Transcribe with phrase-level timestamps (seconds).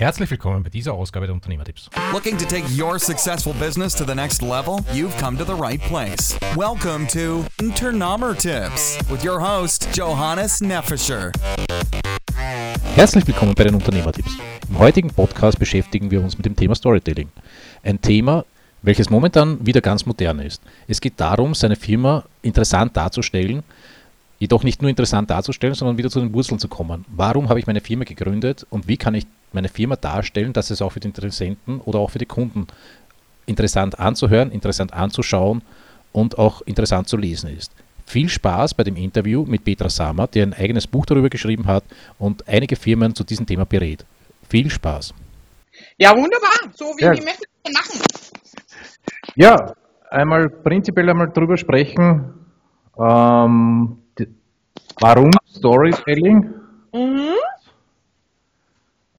[0.00, 1.90] Herzlich willkommen bei dieser Ausgabe der Unternehmertipps.
[2.10, 4.78] Looking to take your successful business to the next level?
[4.94, 6.38] You've come to the right place.
[6.56, 11.32] Welcome to Unternehmertipps with your host Johannes Neffischer.
[12.94, 14.38] Herzlich willkommen bei den Unternehmertipps.
[14.70, 17.28] Im heutigen Podcast beschäftigen wir uns mit dem Thema Storytelling.
[17.82, 18.46] Ein Thema,
[18.80, 20.62] welches momentan wieder ganz modern ist.
[20.88, 23.62] Es geht darum, seine Firma interessant darzustellen,
[24.38, 27.04] jedoch nicht nur interessant darzustellen, sondern wieder zu den Wurzeln zu kommen.
[27.08, 30.82] Warum habe ich meine Firma gegründet und wie kann ich meine Firma darstellen, dass es
[30.82, 32.66] auch für die Interessenten oder auch für die Kunden
[33.46, 35.62] interessant anzuhören, interessant anzuschauen
[36.12, 37.72] und auch interessant zu lesen ist.
[38.06, 41.84] Viel Spaß bei dem Interview mit Petra Sammer, der ein eigenes Buch darüber geschrieben hat
[42.18, 44.04] und einige Firmen zu diesem Thema berät.
[44.48, 45.14] Viel Spaß.
[45.96, 46.50] Ja, wunderbar.
[46.74, 47.12] So wie, ja.
[47.12, 48.00] wie möchten wir machen?
[49.36, 49.74] Ja,
[50.10, 52.34] einmal prinzipiell einmal darüber sprechen,
[52.98, 54.26] ähm, die,
[55.00, 56.52] warum Storytelling?
[56.92, 57.34] Mhm.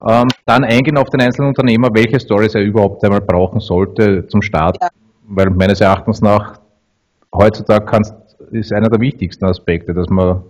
[0.06, 4.42] Ähm, dann eingehen auf den einzelnen Unternehmer, welche Stories er überhaupt einmal brauchen sollte zum
[4.42, 4.76] Start.
[4.80, 4.88] Ja.
[5.28, 6.58] Weil meines Erachtens nach
[7.32, 8.14] heutzutage kannst,
[8.50, 10.42] ist einer der wichtigsten Aspekte, dass man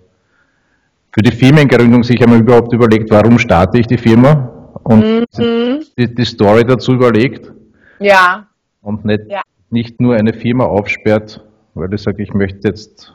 [1.12, 4.50] für die Firmengründung sich einmal überhaupt überlegt, warum starte ich die Firma
[4.82, 5.84] und mhm.
[5.98, 7.52] die, die, Story dazu überlegt.
[8.00, 8.46] Ja.
[8.80, 9.42] Und nicht, ja.
[9.70, 11.44] nicht nur eine Firma aufsperrt,
[11.74, 13.14] weil ich sage, ich möchte jetzt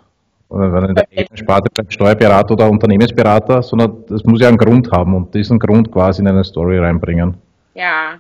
[0.50, 4.58] oder wenn in der eigenen Sparte bleibt, Steuerberater oder Unternehmensberater, sondern das muss ja einen
[4.58, 7.38] Grund haben und diesen Grund quasi in eine Story reinbringen.
[7.74, 8.20] Ja.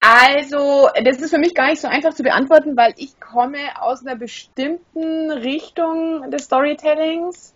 [0.00, 4.04] Also, das ist für mich gar nicht so einfach zu beantworten, weil ich komme aus
[4.04, 7.54] einer bestimmten Richtung des Storytellings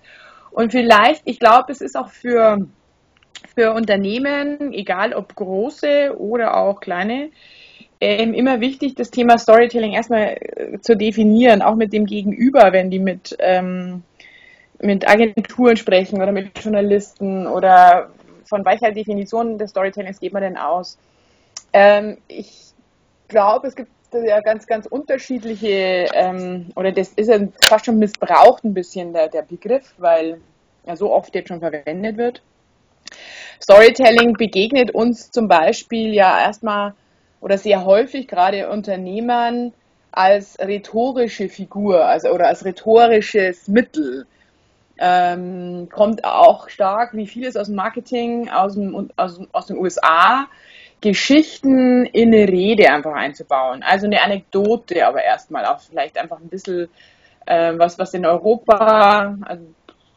[0.50, 2.66] und vielleicht, ich glaube, es ist auch für,
[3.56, 7.30] für Unternehmen, egal ob große oder auch kleine,
[8.04, 12.90] ähm, immer wichtig, das Thema Storytelling erstmal äh, zu definieren, auch mit dem Gegenüber, wenn
[12.90, 14.02] die mit, ähm,
[14.78, 18.10] mit Agenturen sprechen oder mit Journalisten oder
[18.44, 20.98] von welcher Definition des Storytellings geht man denn aus?
[21.72, 22.74] Ähm, ich
[23.28, 28.64] glaube, es gibt ja ganz, ganz unterschiedliche, ähm, oder das ist ja fast schon missbraucht
[28.64, 30.42] ein bisschen der, der Begriff, weil
[30.84, 32.42] er so oft jetzt schon verwendet wird.
[33.62, 36.92] Storytelling begegnet uns zum Beispiel ja erstmal
[37.44, 39.74] oder sehr häufig gerade Unternehmern
[40.10, 44.26] als rhetorische Figur also, oder als rhetorisches Mittel.
[44.96, 50.46] Ähm, kommt auch stark, wie vieles aus dem Marketing, aus, dem, aus, aus den USA,
[51.02, 53.82] Geschichten in eine Rede einfach einzubauen.
[53.82, 56.88] Also eine Anekdote, aber erstmal auch vielleicht einfach ein bisschen
[57.44, 59.64] äh, was, was in Europa, also,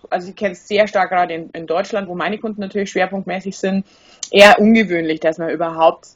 [0.10, 3.58] also ich kenne es sehr stark gerade in, in Deutschland, wo meine Kunden natürlich schwerpunktmäßig
[3.58, 3.86] sind,
[4.32, 6.08] eher ungewöhnlich, dass man überhaupt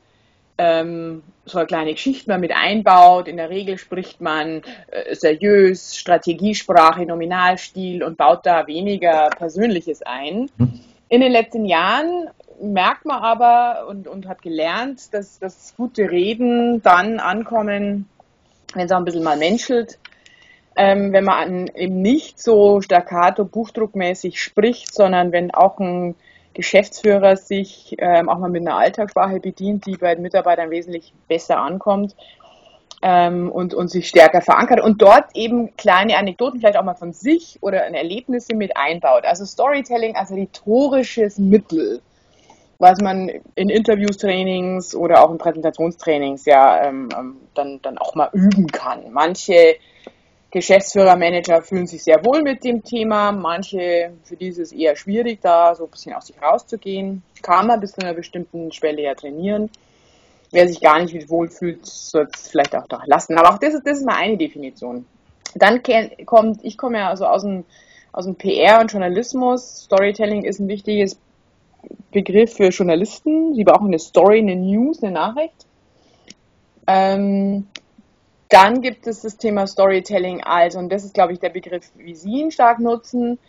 [0.57, 3.27] ähm, so eine kleine Geschichte mal mit einbaut.
[3.27, 10.49] In der Regel spricht man äh, seriös, Strategiesprache, Nominalstil und baut da weniger Persönliches ein.
[10.57, 10.81] Mhm.
[11.09, 12.29] In den letzten Jahren
[12.61, 18.07] merkt man aber und, und hat gelernt, dass das gute Reden dann ankommen,
[18.73, 19.97] wenn es auch ein bisschen mal menschelt.
[20.75, 26.15] Ähm, wenn man eben nicht so staccato buchdruckmäßig spricht, sondern wenn auch ein
[26.53, 31.59] Geschäftsführer sich ähm, auch mal mit einer Alltagssprache bedient, die bei den Mitarbeitern wesentlich besser
[31.59, 32.15] ankommt
[33.01, 37.13] ähm, und, und sich stärker verankert und dort eben kleine Anekdoten vielleicht auch mal von
[37.13, 39.25] sich oder Erlebnisse mit einbaut.
[39.25, 42.01] Also Storytelling als rhetorisches Mittel,
[42.79, 48.15] was man in Interviews, Trainings oder auch in Präsentationstrainings ja ähm, ähm dann, dann auch
[48.15, 49.11] mal üben kann.
[49.11, 49.75] Manche
[50.51, 53.31] Geschäftsführer, Manager fühlen sich sehr wohl mit dem Thema.
[53.31, 57.23] Manche, für die ist es eher schwierig, da so ein bisschen aus sich rauszugehen.
[57.41, 59.69] Kann man bis zu einer bestimmten Schwelle ja trainieren.
[60.51, 63.37] Wer sich gar nicht wohl fühlt, soll es vielleicht auch doch lassen.
[63.37, 65.05] Aber auch das ist, das ist mal eine Definition.
[65.55, 65.81] Dann
[66.25, 67.63] kommt, ich komme ja also aus dem,
[68.11, 69.85] aus dem PR und Journalismus.
[69.85, 71.17] Storytelling ist ein wichtiges
[72.11, 73.55] Begriff für Journalisten.
[73.55, 75.65] Sie brauchen eine Story, eine News, eine Nachricht.
[76.87, 77.67] Ähm,
[78.51, 82.13] dann gibt es das Thema Storytelling als, und das ist, glaube ich, der Begriff, wie
[82.13, 83.39] Sie ihn stark nutzen.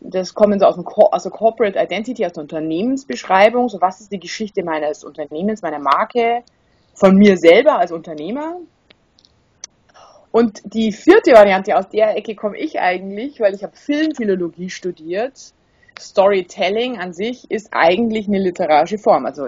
[0.00, 3.68] Das kommen so aus dem also Corporate Identity, aus der Unternehmensbeschreibung.
[3.68, 6.42] So, was ist die Geschichte meines Unternehmens, meiner Marke,
[6.94, 8.56] von mir selber als Unternehmer?
[10.32, 15.52] Und die vierte Variante, aus der Ecke komme ich eigentlich, weil ich habe Filmphilologie studiert.
[15.98, 19.26] Storytelling an sich ist eigentlich eine literarische Form.
[19.26, 19.46] Also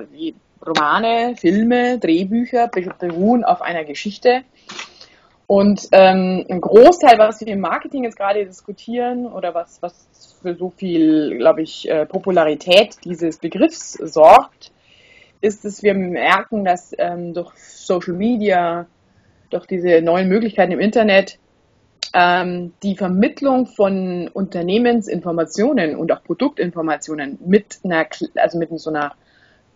[0.64, 4.44] Romane, Filme, Drehbücher beruhen auf einer Geschichte
[5.52, 10.54] und ähm, ein Großteil, was wir im Marketing jetzt gerade diskutieren oder was, was für
[10.54, 14.72] so viel, glaube ich, äh, Popularität dieses Begriffs sorgt,
[15.42, 18.86] ist, dass wir merken, dass ähm, durch Social Media,
[19.50, 21.38] durch diese neuen Möglichkeiten im Internet,
[22.14, 28.06] ähm, die Vermittlung von Unternehmensinformationen und auch Produktinformationen mit einer,
[28.36, 29.12] also mit so einer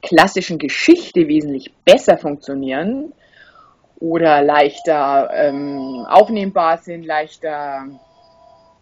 [0.01, 3.13] klassischen Geschichte wesentlich besser funktionieren
[3.99, 7.87] oder leichter ähm, aufnehmbar sind, leichter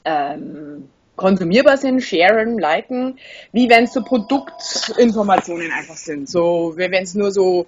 [0.04, 3.18] ähm, konsumierbar sind, sharen, liken,
[3.52, 6.28] wie wenn es so Produktinformationen einfach sind.
[6.28, 7.66] So, wenn es nur so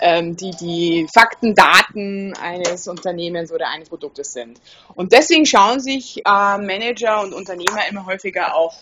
[0.00, 4.60] ähm, die, die Fakten, Daten eines Unternehmens oder eines Produktes sind.
[4.94, 8.74] Und deswegen schauen sich äh, Manager und Unternehmer immer häufiger auch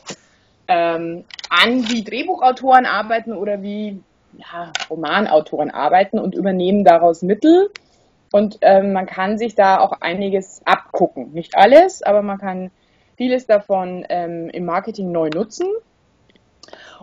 [0.69, 4.00] ähm, an, wie Drehbuchautoren arbeiten oder wie
[4.38, 7.70] ja, Romanautoren arbeiten und übernehmen daraus Mittel.
[8.32, 11.32] Und ähm, man kann sich da auch einiges abgucken.
[11.32, 12.70] Nicht alles, aber man kann
[13.17, 15.69] vieles davon ähm, im Marketing neu nutzen.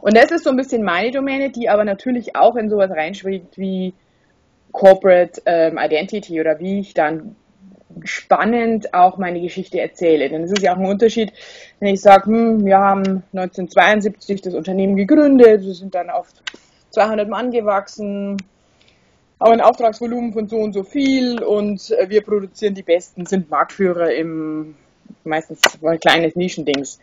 [0.02, 3.58] Und das ist so ein bisschen meine Domäne, die aber natürlich auch in sowas reinschwingt
[3.58, 3.94] wie
[4.72, 7.36] Corporate ähm, Identity oder wie ich dann
[8.04, 10.30] spannend auch meine Geschichte erzähle.
[10.30, 11.34] Denn es ist ja auch ein Unterschied,
[11.80, 16.28] wenn ich sage, hm, wir haben 1972 das Unternehmen gegründet, wir sind dann auf
[16.92, 18.38] 200 Mann gewachsen,
[19.40, 24.14] haben ein Auftragsvolumen von so und so viel und wir produzieren die Besten, sind Marktführer
[24.14, 24.76] im
[25.24, 27.00] meistens ein kleines Nischendings.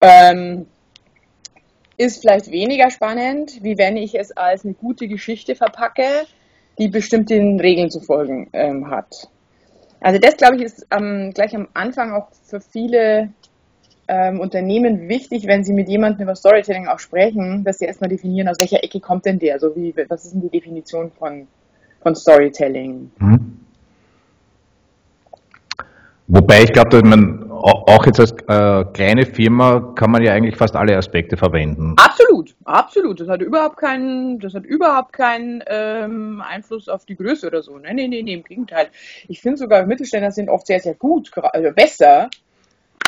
[0.00, 0.66] Ähm,
[1.96, 6.26] ist vielleicht weniger spannend, wie wenn ich es als eine gute Geschichte verpacke,
[6.78, 9.28] die bestimmten Regeln zu folgen ähm, hat.
[10.00, 13.30] Also das, glaube ich, ist ähm, gleich am Anfang auch für viele
[14.08, 18.48] ähm, Unternehmen wichtig, wenn sie mit jemandem über Storytelling auch sprechen, dass sie erstmal definieren,
[18.48, 19.58] aus welcher Ecke kommt denn der?
[19.58, 21.48] So wie, was ist denn die Definition von,
[22.06, 23.10] von Storytelling?
[23.18, 23.58] Mhm.
[26.28, 30.56] Wobei ich glaube, dass man auch jetzt als äh, kleine Firma kann man ja eigentlich
[30.56, 31.94] fast alle Aspekte verwenden.
[31.96, 33.18] Absolut, absolut.
[33.18, 37.76] Das hat überhaupt keinen, das hat überhaupt keinen ähm, Einfluss auf die Größe oder so.
[37.78, 38.88] Nee, nee, nee, nee im Gegenteil.
[39.26, 42.28] Ich finde sogar Mittelständler sind oft sehr, sehr gut, also besser,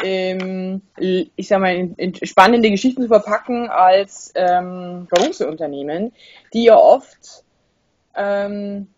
[0.02, 6.12] ähm, ich sag mal, in, in spannende Geschichten zu verpacken als ähm, große Unternehmen,
[6.52, 7.44] die ja oft
[8.18, 8.88] ähm,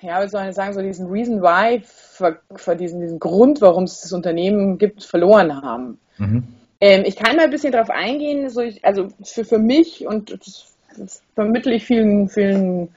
[0.00, 3.84] ja, wie soll ich sagen, so diesen Reason Why, für, für diesen, diesen Grund, warum
[3.84, 5.98] es das Unternehmen gibt, verloren haben.
[6.18, 6.44] Mhm.
[6.80, 10.30] Ähm, ich kann mal ein bisschen darauf eingehen, so ich, also für, für mich und
[10.32, 12.88] das, das vermittle ich vielen, vielen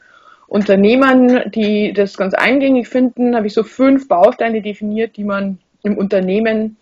[0.47, 5.97] Unternehmern, die das ganz eingängig finden, habe ich so fünf Bausteine definiert, die man im
[5.97, 6.77] Unternehmen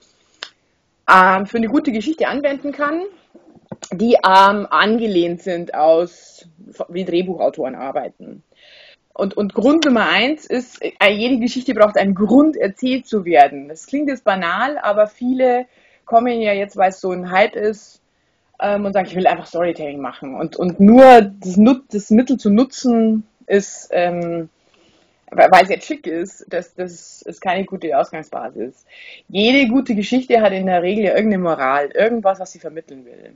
[1.12, 3.02] ähm, für eine gute Geschichte anwenden kann,
[3.92, 6.48] die ähm, angelehnt sind aus,
[6.90, 8.44] wie Drehbuchautoren arbeiten.
[9.14, 13.70] Und, und Grund Nummer eins ist, äh, jede Geschichte braucht einen Grund, erzählt zu werden.
[13.70, 15.68] Das klingt jetzt banal, aber viele
[16.06, 18.02] kommen ja jetzt, weil es so ein Hype ist,
[18.60, 20.36] ähm, und sagen, ich will einfach Storytelling machen.
[20.36, 21.60] Und, und nur das,
[21.90, 24.50] das Mittel zu nutzen ist, ähm,
[25.32, 28.86] weil es jetzt schick ist, das, das ist keine gute Ausgangsbasis.
[29.28, 33.34] Jede gute Geschichte hat in der Regel ja irgendeine Moral, irgendwas, was sie vermitteln will.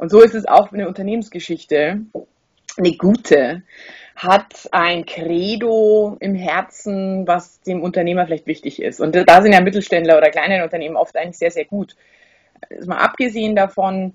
[0.00, 2.00] Und so ist es auch eine Unternehmensgeschichte,
[2.78, 3.62] eine gute
[4.16, 9.00] hat ein Credo im Herzen, was dem Unternehmer vielleicht wichtig ist.
[9.00, 11.96] Und da sind ja Mittelständler oder kleine Unternehmen oft eigentlich sehr, sehr gut.
[12.70, 14.14] Ist mal abgesehen davon,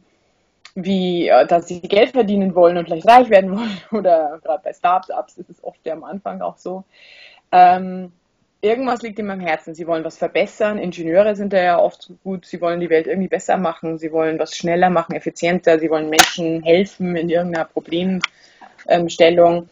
[0.73, 4.73] wie, äh, dass sie Geld verdienen wollen und vielleicht reich werden wollen, oder gerade bei
[4.73, 6.83] Startups ist es oft ja am Anfang auch so.
[7.51, 8.11] Ähm,
[8.65, 9.75] irgendwas liegt ihm am Herzen.
[9.75, 10.77] Sie wollen was verbessern.
[10.77, 12.45] Ingenieure sind da ja oft so gut.
[12.45, 13.97] Sie wollen die Welt irgendwie besser machen.
[13.97, 15.79] Sie wollen was schneller machen, effizienter.
[15.79, 19.69] Sie wollen Menschen helfen in irgendeiner Problemstellung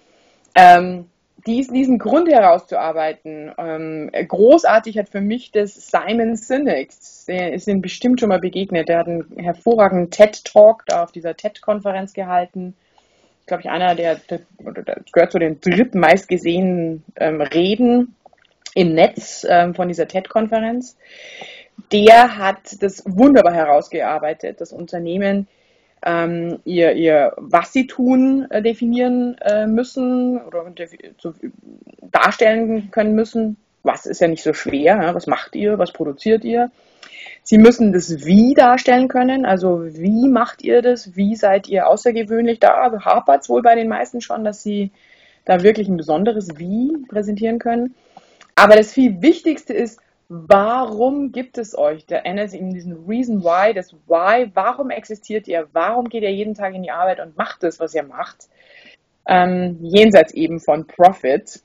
[0.56, 1.06] ähm,
[1.46, 6.92] dies, diesen Grund herauszuarbeiten, ähm, großartig hat für mich das Simon Sinek.
[7.28, 8.88] Der ist Ihnen bestimmt schon mal begegnet.
[8.88, 12.76] Der hat einen hervorragenden TED-Talk da auf dieser TED-Konferenz gehalten.
[13.42, 18.16] Ich glaube, ich einer der, der, der, gehört zu den dritten meistgesehenen ähm, Reden
[18.76, 20.98] im Netz ähm, von dieser TED-Konferenz.
[21.92, 24.62] Der hat das wunderbar herausgearbeitet.
[24.62, 25.48] Das Unternehmen
[26.06, 30.66] ähm, ihr, ihr, was sie tun, äh, definieren äh, müssen oder
[31.18, 31.34] zu,
[32.02, 33.58] darstellen können müssen.
[33.84, 35.02] Was ist ja nicht so schwer.
[35.02, 35.16] Ja?
[35.16, 35.78] Was macht ihr?
[35.78, 36.72] Was produziert ihr?
[37.44, 39.46] Sie müssen das Wie darstellen können.
[39.46, 41.16] Also wie macht ihr das?
[41.16, 42.60] Wie seid ihr außergewöhnlich?
[42.60, 44.92] Da hapert es wohl bei den meisten schon, dass sie
[45.46, 47.96] da wirklich ein besonderes Wie präsentieren können.
[48.56, 52.06] Aber das viel Wichtigste ist, warum gibt es euch?
[52.06, 55.68] Da ändert sich in diesen Reason Why, das Why, warum existiert ihr?
[55.74, 58.48] Warum geht ihr jeden Tag in die Arbeit und macht das, was ihr macht?
[59.28, 61.62] Ähm, jenseits eben von Profit.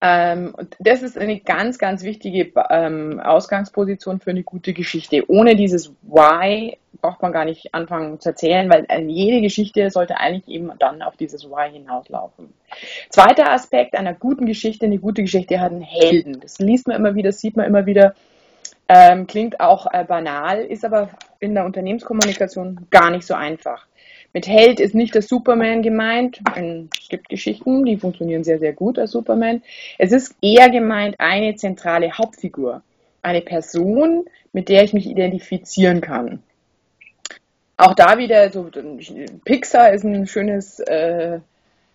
[0.00, 5.24] Ähm, und das ist eine ganz, ganz wichtige ähm, Ausgangsposition für eine gute Geschichte.
[5.28, 10.18] Ohne dieses Why braucht man gar nicht anfangen zu erzählen, weil äh, jede Geschichte sollte
[10.18, 12.54] eigentlich eben dann auf dieses Why hinauslaufen.
[13.10, 16.40] Zweiter Aspekt einer guten Geschichte, eine gute Geschichte hat einen Helden.
[16.40, 18.14] Das liest man immer wieder, sieht man immer wieder.
[18.88, 23.86] Ähm, klingt auch äh, banal, ist aber in der Unternehmenskommunikation gar nicht so einfach.
[24.32, 26.40] Mit Held ist nicht der Superman gemeint.
[26.98, 29.62] Es gibt Geschichten, die funktionieren sehr, sehr gut als Superman.
[29.98, 32.82] Es ist eher gemeint eine zentrale Hauptfigur.
[33.20, 36.42] Eine Person, mit der ich mich identifizieren kann.
[37.82, 38.70] Auch da wieder, so
[39.44, 41.40] Pixar ist ein schönes äh,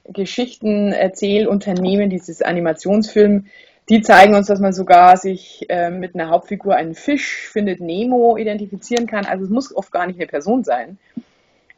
[0.09, 3.45] Geschichtenerzählunternehmen, dieses Animationsfilm.
[3.87, 8.35] Die zeigen uns, dass man sogar sich äh, mit einer Hauptfigur, einen Fisch, findet Nemo,
[8.35, 9.25] identifizieren kann.
[9.25, 10.97] Also es muss oft gar nicht eine Person sein.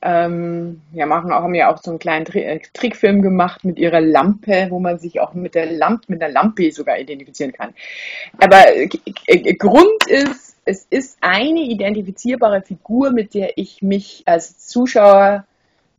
[0.02, 4.00] Ähm, ja, machen auch, haben ja auch so einen kleinen äh, Trickfilm gemacht mit ihrer
[4.00, 7.74] Lampe, wo man sich auch mit der Lampe, mit der Lampe sogar identifizieren kann.
[8.38, 8.88] Aber äh,
[9.28, 15.46] äh, Grund ist, es ist eine identifizierbare Figur, mit der ich mich als Zuschauer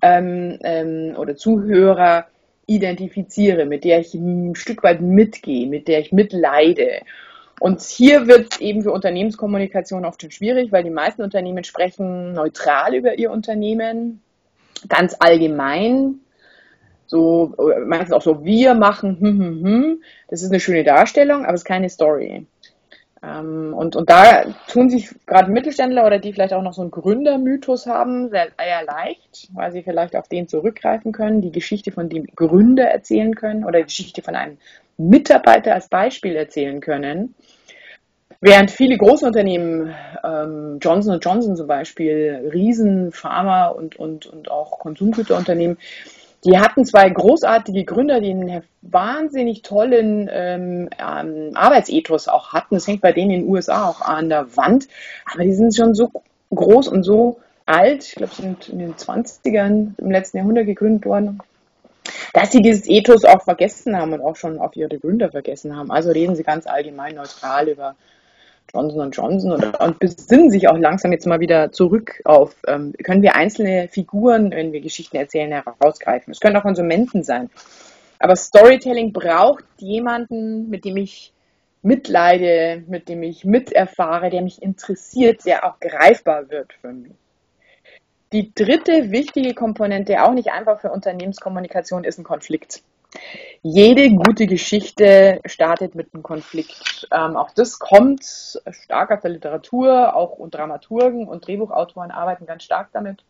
[0.00, 2.26] ähm, ähm, oder Zuhörer
[2.66, 7.00] identifiziere, mit der ich ein Stück weit mitgehe, mit der ich mitleide.
[7.61, 12.33] Und hier wird es eben für Unternehmenskommunikation oft schon schwierig, weil die meisten Unternehmen sprechen
[12.33, 14.23] neutral über ihr Unternehmen,
[14.88, 16.21] ganz allgemein.
[17.07, 20.02] So, meistens auch so, wir machen, hm, hm, hm.
[20.29, 22.47] Das ist eine schöne Darstellung, aber es ist keine Story.
[23.23, 26.91] Ähm, und, und da tun sich gerade Mittelständler oder die vielleicht auch noch so einen
[26.91, 32.09] Gründermythos haben, sehr, eher leicht, weil sie vielleicht auf den zurückgreifen können, die Geschichte von
[32.09, 34.57] dem Gründer erzählen können oder die Geschichte von einem
[34.97, 37.35] Mitarbeiter als Beispiel erzählen können.
[38.43, 45.77] Während viele Großunternehmen, ähm, Johnson Johnson zum Beispiel, Riesenpharma und, und, und auch Konsumgüterunternehmen,
[46.45, 52.77] die hatten zwei großartige Gründer, die einen wahnsinnig tollen ähm, ähm, Arbeitsethos auch hatten.
[52.77, 54.89] Das hängt bei denen in den USA auch an der Wand.
[55.33, 56.11] Aber die sind schon so
[56.51, 61.41] groß und so alt, ich glaube, sind in den 20ern im letzten Jahrhundert gegründet worden,
[62.33, 65.91] dass sie dieses Ethos auch vergessen haben und auch schon auf ihre Gründer vergessen haben.
[65.91, 67.95] Also reden sie ganz allgemein neutral über
[68.73, 73.23] Johnson Johnson und, und besinnen sich auch langsam jetzt mal wieder zurück auf, ähm, können
[73.23, 76.33] wir einzelne Figuren, wenn wir Geschichten erzählen, herausgreifen.
[76.33, 77.50] Es können auch Konsumenten sein.
[78.19, 81.33] Aber Storytelling braucht jemanden, mit dem ich
[81.83, 87.12] mitleide, mit dem ich miterfahre, der mich interessiert, der auch greifbar wird für mich.
[88.33, 92.83] Die dritte wichtige Komponente, auch nicht einfach für Unternehmenskommunikation, ist ein Konflikt.
[93.62, 97.09] Jede gute Geschichte startet mit einem Konflikt.
[97.12, 102.62] Ähm, auch das kommt stark aus der Literatur, auch und Dramaturgen und Drehbuchautoren arbeiten ganz
[102.62, 103.25] stark damit.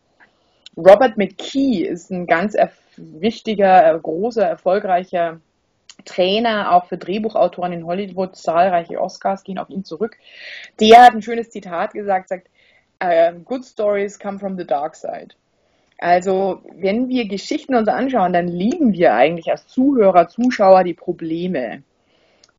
[0.77, 2.55] Robert McKee ist ein ganz
[2.95, 5.41] wichtiger, großer, erfolgreicher
[6.05, 8.35] Trainer, auch für Drehbuchautoren in Hollywood.
[8.35, 10.17] Zahlreiche Oscars gehen auf ihn zurück.
[10.79, 12.49] Der hat ein schönes Zitat gesagt, sagt,
[13.03, 15.35] uh, Good stories come from the dark side.
[16.01, 21.83] Also, wenn wir Geschichten uns anschauen, dann lieben wir eigentlich als Zuhörer, Zuschauer die Probleme,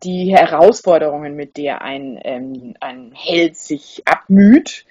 [0.04, 4.86] die Herausforderungen, mit der ein, ähm, ein Held sich abmüht.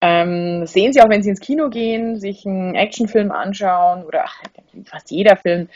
[0.00, 4.42] Ähm, sehen Sie auch, wenn Sie ins Kino gehen, sich einen Actionfilm anschauen oder ach,
[4.84, 5.68] fast jeder Film.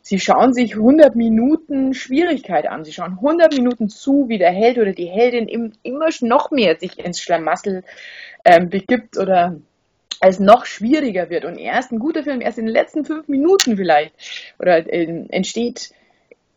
[0.00, 2.84] Sie schauen sich 100 Minuten Schwierigkeit an.
[2.84, 6.98] Sie schauen 100 Minuten zu, wie der Held oder die Heldin immer noch mehr sich
[6.98, 7.84] ins Schlamassel
[8.46, 9.56] ähm, begibt oder
[10.20, 13.76] es noch schwieriger wird und erst ein guter Film, erst in den letzten fünf Minuten
[13.76, 14.14] vielleicht
[14.58, 15.90] oder äh, entsteht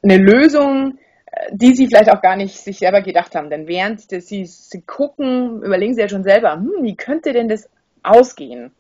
[0.01, 3.50] eine Lösung, äh, die sie vielleicht auch gar nicht sich selber gedacht haben.
[3.50, 7.70] Denn während sie, sie gucken, überlegen sie ja schon selber, hm, wie könnte denn das
[8.03, 8.72] ausgehen?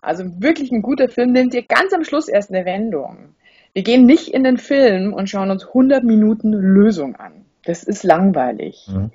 [0.00, 3.36] Also wirklich ein guter Film nimmt dir ganz am Schluss erst eine Wendung.
[3.72, 7.44] Wir gehen nicht in den Film und schauen uns 100 Minuten Lösung an.
[7.64, 8.88] Das ist langweilig.
[8.88, 9.12] Mhm.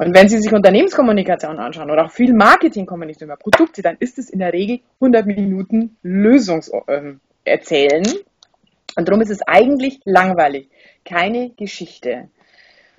[0.00, 4.30] Und wenn Sie sich Unternehmenskommunikation anschauen oder auch viel Marketingkommunikation über Produkte, dann ist es
[4.30, 8.02] in der Regel 100 Minuten Lösungs ähm, erzählen.
[8.96, 10.70] Und darum ist es eigentlich langweilig.
[11.04, 12.30] Keine Geschichte.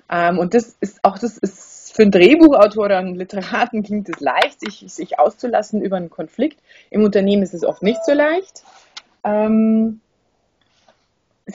[0.08, 4.20] Ähm, und das ist auch, das ist für einen Drehbuchautor oder einen Literaten klingt es
[4.20, 6.60] leicht, sich, sich auszulassen über einen Konflikt.
[6.90, 8.62] Im Unternehmen ist es oft nicht so leicht.
[9.24, 10.00] Ähm,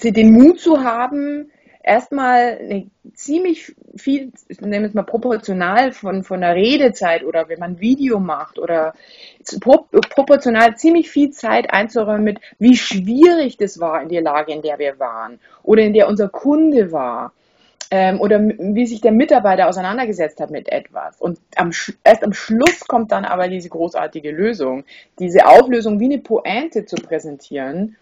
[0.04, 1.52] den Mut zu haben,
[1.88, 7.60] erstmal eine ziemlich viel, ich nehme es mal proportional von, von der Redezeit oder wenn
[7.60, 8.94] man ein Video macht oder
[9.62, 14.78] proportional ziemlich viel Zeit einzuräumen mit, wie schwierig das war in der Lage, in der
[14.78, 17.34] wir waren oder in der unser Kunde war.
[17.90, 21.22] Ähm, oder wie sich der Mitarbeiter auseinandergesetzt hat mit etwas.
[21.22, 21.72] Und am,
[22.04, 24.84] erst am Schluss kommt dann aber diese großartige Lösung,
[25.20, 27.96] diese Auflösung wie eine Pointe zu präsentieren.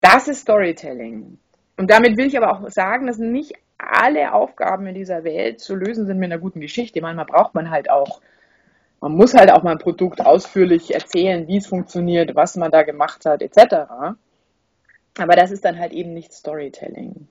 [0.00, 1.38] Das ist Storytelling.
[1.76, 5.74] Und damit will ich aber auch sagen, dass nicht alle Aufgaben in dieser Welt zu
[5.74, 7.00] lösen sind mit einer guten Geschichte.
[7.00, 8.20] Manchmal braucht man halt auch,
[9.00, 12.82] man muss halt auch mal ein Produkt ausführlich erzählen, wie es funktioniert, was man da
[12.82, 14.14] gemacht hat, etc.
[15.18, 17.26] Aber das ist dann halt eben nicht Storytelling.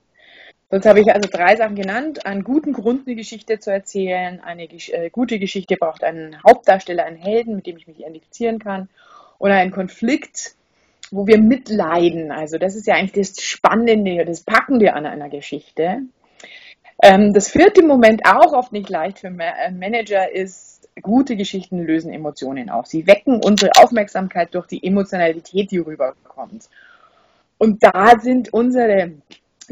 [0.70, 2.24] Sonst habe ich also drei Sachen genannt.
[2.24, 4.40] Einen guten Grund, eine Geschichte zu erzählen.
[4.40, 8.88] Eine äh, gute Geschichte braucht einen Hauptdarsteller, einen Helden, mit dem ich mich identifizieren kann.
[9.38, 10.54] oder ein Konflikt,
[11.12, 12.32] wo wir mitleiden.
[12.32, 16.00] Also das ist ja eigentlich das Spannende, das Packende an einer Geschichte.
[17.02, 22.12] Ähm, das vierte Moment auch oft nicht leicht für äh, Manager ist, gute Geschichten lösen
[22.12, 22.86] Emotionen auf.
[22.86, 26.68] Sie wecken unsere Aufmerksamkeit durch die Emotionalität, die rüberkommt.
[27.58, 29.12] Und da sind unsere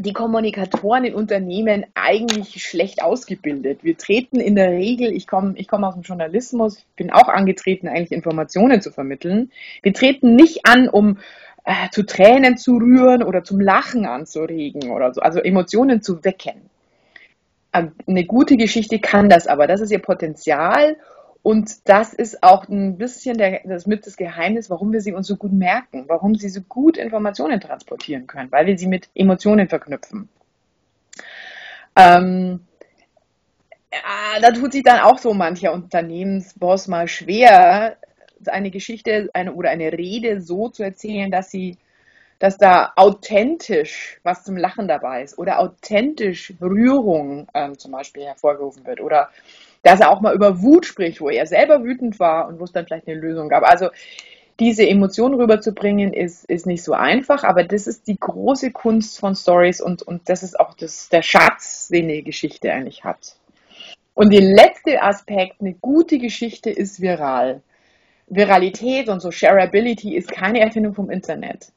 [0.01, 3.83] die Kommunikatoren in Unternehmen eigentlich schlecht ausgebildet.
[3.83, 7.29] Wir treten in der Regel, ich komme ich komm aus dem Journalismus, ich bin auch
[7.29, 9.51] angetreten, eigentlich Informationen zu vermitteln.
[9.83, 11.19] Wir treten nicht an, um
[11.63, 16.69] äh, zu Tränen zu rühren oder zum Lachen anzuregen oder so, also Emotionen zu wecken.
[17.71, 20.97] Eine gute Geschichte kann das aber, das ist ihr Potenzial
[21.43, 25.27] und das ist auch ein bisschen der, das mit das Geheimnis, warum wir sie uns
[25.27, 29.67] so gut merken, warum sie so gut Informationen transportieren können, weil wir sie mit Emotionen
[29.67, 30.29] verknüpfen.
[31.95, 32.61] Ähm,
[33.91, 37.97] ja, da tut sich dann auch so mancher Unternehmensboss mal schwer,
[38.45, 41.77] eine Geschichte eine, oder eine Rede so zu erzählen, dass sie,
[42.39, 48.85] dass da authentisch was zum Lachen dabei ist oder authentisch Rührung ähm, zum Beispiel hervorgerufen
[48.85, 49.29] wird oder
[49.83, 52.71] dass er auch mal über Wut spricht, wo er selber wütend war und wo es
[52.71, 53.63] dann vielleicht eine Lösung gab.
[53.63, 53.89] Also
[54.59, 59.35] diese Emotionen rüberzubringen, ist, ist nicht so einfach, aber das ist die große Kunst von
[59.35, 63.37] Stories und, und das ist auch das, der Schatz, den die Geschichte eigentlich hat.
[64.13, 67.61] Und der letzte Aspekt, eine gute Geschichte ist viral.
[68.27, 71.71] Viralität und so Shareability ist keine Erfindung vom Internet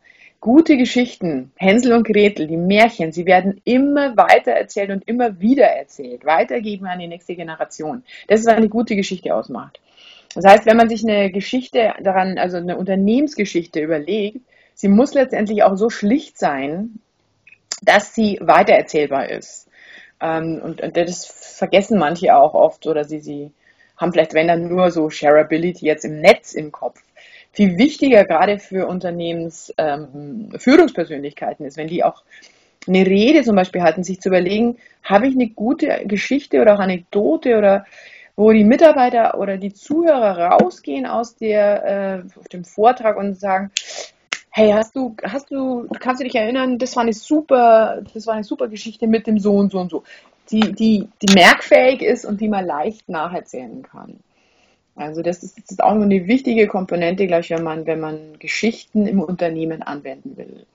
[0.44, 5.64] gute Geschichten, Hänsel und Gretel, die Märchen, sie werden immer weiter erzählt und immer wieder
[5.64, 8.02] erzählt, weitergeben an die nächste Generation.
[8.28, 9.80] Das ist, eine gute Geschichte ausmacht.
[10.34, 14.40] Das heißt, wenn man sich eine Geschichte daran, also eine Unternehmensgeschichte überlegt,
[14.74, 16.98] sie muss letztendlich auch so schlicht sein,
[17.80, 19.68] dass sie weitererzählbar ist.
[20.20, 23.50] Ähm, und, das vergessen manche auch oft oder sie, sie
[23.96, 27.00] haben vielleicht, wenn dann nur so Shareability jetzt im Netz im Kopf
[27.54, 32.22] viel wichtiger gerade für Unternehmensführungspersönlichkeiten ähm, ist, wenn die auch
[32.86, 36.80] eine Rede zum Beispiel halten, sich zu überlegen, habe ich eine gute Geschichte oder auch
[36.80, 37.86] Anekdote oder
[38.36, 43.70] wo die Mitarbeiter oder die Zuhörer rausgehen aus der, äh, auf dem Vortrag und sagen,
[44.50, 48.34] hey, hast du, hast du, kannst du dich erinnern, das war eine super, das war
[48.34, 50.02] eine super Geschichte mit dem so und so und so,
[50.50, 54.18] die, die, die merkfähig ist und die man leicht nacherzählen kann.
[54.96, 59.06] Also das ist, das ist auch eine wichtige Komponente, gleich wenn man, wenn man Geschichten
[59.06, 60.66] im Unternehmen anwenden will.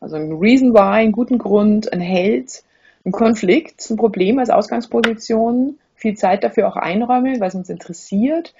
[0.00, 2.62] Also ein Reason Why, einen guten Grund, ein Held,
[3.04, 8.54] ein Konflikt, ein Problem als Ausgangsposition, viel Zeit dafür auch einräumen, es uns interessiert.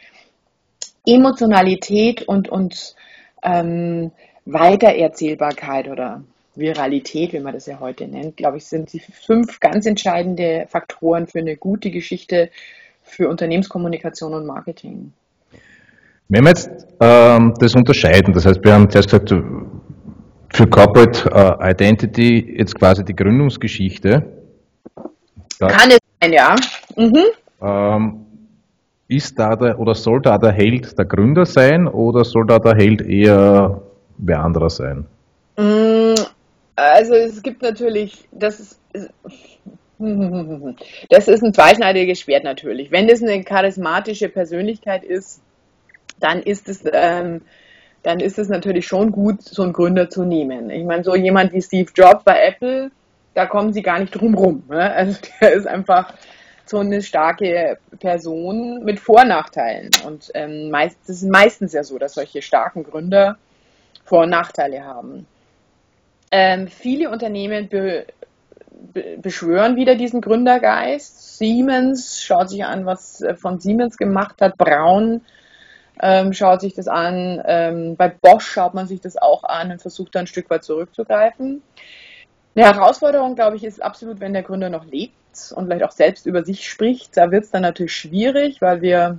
[1.06, 2.94] Emotionalität und, und
[3.42, 4.10] ähm,
[4.44, 6.22] Weitererzählbarkeit oder
[6.54, 11.26] Viralität, wie man das ja heute nennt, glaube ich, sind die fünf ganz entscheidende Faktoren
[11.26, 12.50] für eine gute Geschichte
[13.08, 15.12] für Unternehmenskommunikation und Marketing.
[16.28, 19.30] Wenn wir jetzt ähm, das unterscheiden, das heißt, wir haben zuerst gesagt,
[20.50, 24.24] für Corporate äh, Identity jetzt quasi die Gründungsgeschichte.
[25.58, 26.54] Das, Kann es sein, ja.
[26.96, 27.24] Mhm.
[27.60, 28.26] Ähm,
[29.08, 32.74] ist da der oder soll da der Held der Gründer sein oder soll da der
[32.74, 33.80] Held eher
[34.18, 35.06] wer anderer sein?
[35.56, 36.14] Mm,
[36.76, 39.10] also es gibt natürlich, das ist,
[41.10, 42.90] das ist ein zweischneidiges Schwert natürlich.
[42.90, 45.42] Wenn das eine charismatische Persönlichkeit ist,
[46.20, 47.42] dann ist es, ähm,
[48.02, 50.70] dann ist es natürlich schon gut, so einen Gründer zu nehmen.
[50.70, 52.90] Ich meine, so jemand wie Steve Jobs bei Apple,
[53.34, 54.62] da kommen sie gar nicht drum rum.
[54.68, 54.92] Ne?
[54.92, 56.14] Also der ist einfach
[56.64, 59.24] so eine starke Person mit Vor-
[60.06, 63.38] und ähm, meist, das ist meistens ja so, dass solche starken Gründer
[64.04, 65.26] Vor- und Nachteile haben.
[66.30, 67.68] Ähm, viele Unternehmen
[69.20, 71.38] beschwören wieder diesen Gründergeist.
[71.38, 74.56] Siemens schaut sich an, was äh, von Siemens gemacht hat.
[74.56, 75.22] Braun
[76.00, 77.42] ähm, schaut sich das an.
[77.46, 80.64] Ähm, bei Bosch schaut man sich das auch an und versucht da ein Stück weit
[80.64, 81.62] zurückzugreifen.
[82.54, 85.14] Eine Herausforderung, glaube ich, ist absolut, wenn der Gründer noch lebt
[85.54, 87.16] und vielleicht auch selbst über sich spricht.
[87.16, 89.18] Da wird es dann natürlich schwierig, weil wir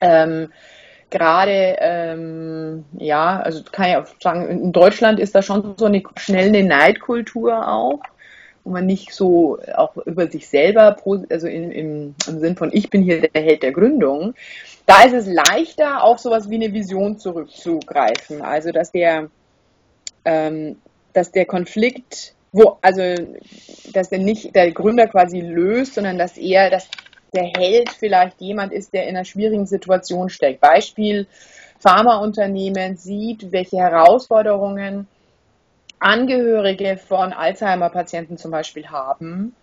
[0.00, 0.50] ähm,
[1.10, 6.02] gerade, ähm, ja, also kann ich auch sagen, in Deutschland ist da schon so eine
[6.16, 8.00] schnelle Neidkultur auch
[8.64, 10.96] wo man nicht so auch über sich selber,
[11.30, 14.34] also in, im, im Sinn von ich bin hier der Held der Gründung,
[14.86, 18.42] da ist es leichter, auf sowas wie eine Vision zurückzugreifen.
[18.42, 19.28] Also dass der,
[20.24, 20.76] ähm,
[21.12, 23.02] dass der Konflikt, wo, also
[23.92, 26.88] dass der nicht der Gründer quasi löst, sondern dass er, dass
[27.32, 30.60] der Held vielleicht jemand ist, der in einer schwierigen Situation steckt.
[30.60, 31.26] Beispiel,
[31.78, 35.06] Pharmaunternehmen sieht, welche Herausforderungen
[36.00, 39.54] Angehörige von Alzheimer-Patienten zum Beispiel haben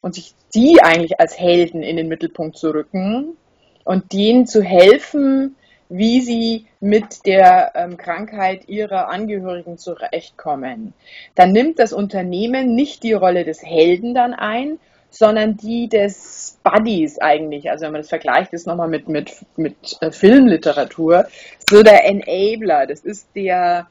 [0.00, 3.36] und sich die eigentlich als Helden in den Mittelpunkt zu rücken
[3.84, 5.56] und denen zu helfen,
[5.88, 10.92] wie sie mit der ähm, Krankheit ihrer Angehörigen zurechtkommen.
[11.34, 14.78] Dann nimmt das Unternehmen nicht die Rolle des Helden dann ein,
[15.10, 17.70] sondern die des Buddies eigentlich.
[17.70, 21.26] Also wenn man das vergleicht, ist nochmal mit, mit, mit äh, Filmliteratur,
[21.70, 23.88] so der Enabler, das ist der,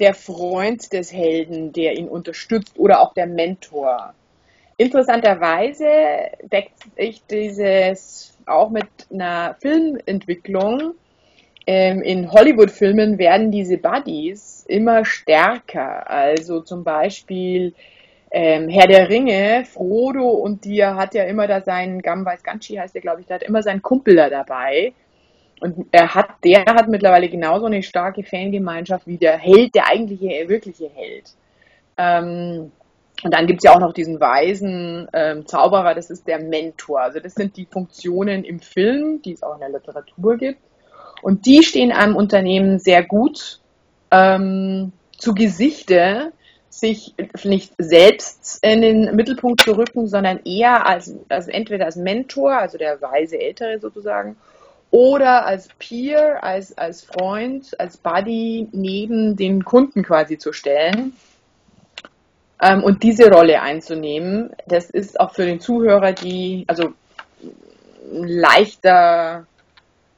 [0.00, 4.14] der Freund des Helden, der ihn unterstützt oder auch der Mentor.
[4.76, 5.86] Interessanterweise
[6.42, 10.94] deckt sich dieses auch mit einer Filmentwicklung.
[11.66, 16.08] Ähm, in Hollywood-Filmen werden diese Buddies immer stärker.
[16.08, 17.74] Also zum Beispiel
[18.30, 22.94] ähm, Herr der Ringe, Frodo und dir hat ja immer da seinen Gamweiß Ganschi heißt
[22.94, 24.92] der, glaube ich, der hat immer seinen Kumpel da dabei.
[25.60, 30.48] Und er hat, der hat mittlerweile genauso eine starke Fangemeinschaft wie der Held, der eigentliche,
[30.48, 31.30] wirkliche Held.
[31.96, 32.72] Ähm,
[33.22, 37.00] und dann gibt es ja auch noch diesen weisen ähm, Zauberer, das ist der Mentor.
[37.00, 40.60] Also das sind die Funktionen im Film, die es auch in der Literatur gibt.
[41.22, 43.60] Und die stehen einem Unternehmen sehr gut
[44.10, 46.32] ähm, zu Gesichte,
[46.68, 52.52] sich nicht selbst in den Mittelpunkt zu rücken, sondern eher als, als entweder als Mentor,
[52.52, 54.36] also der weise Ältere sozusagen,
[54.96, 61.12] oder als Peer, als, als Freund, als Buddy neben den Kunden quasi zu stellen
[62.62, 64.56] ähm, und diese Rolle einzunehmen.
[64.66, 66.94] Das ist auch für den Zuhörer die, also
[68.10, 69.46] leichter,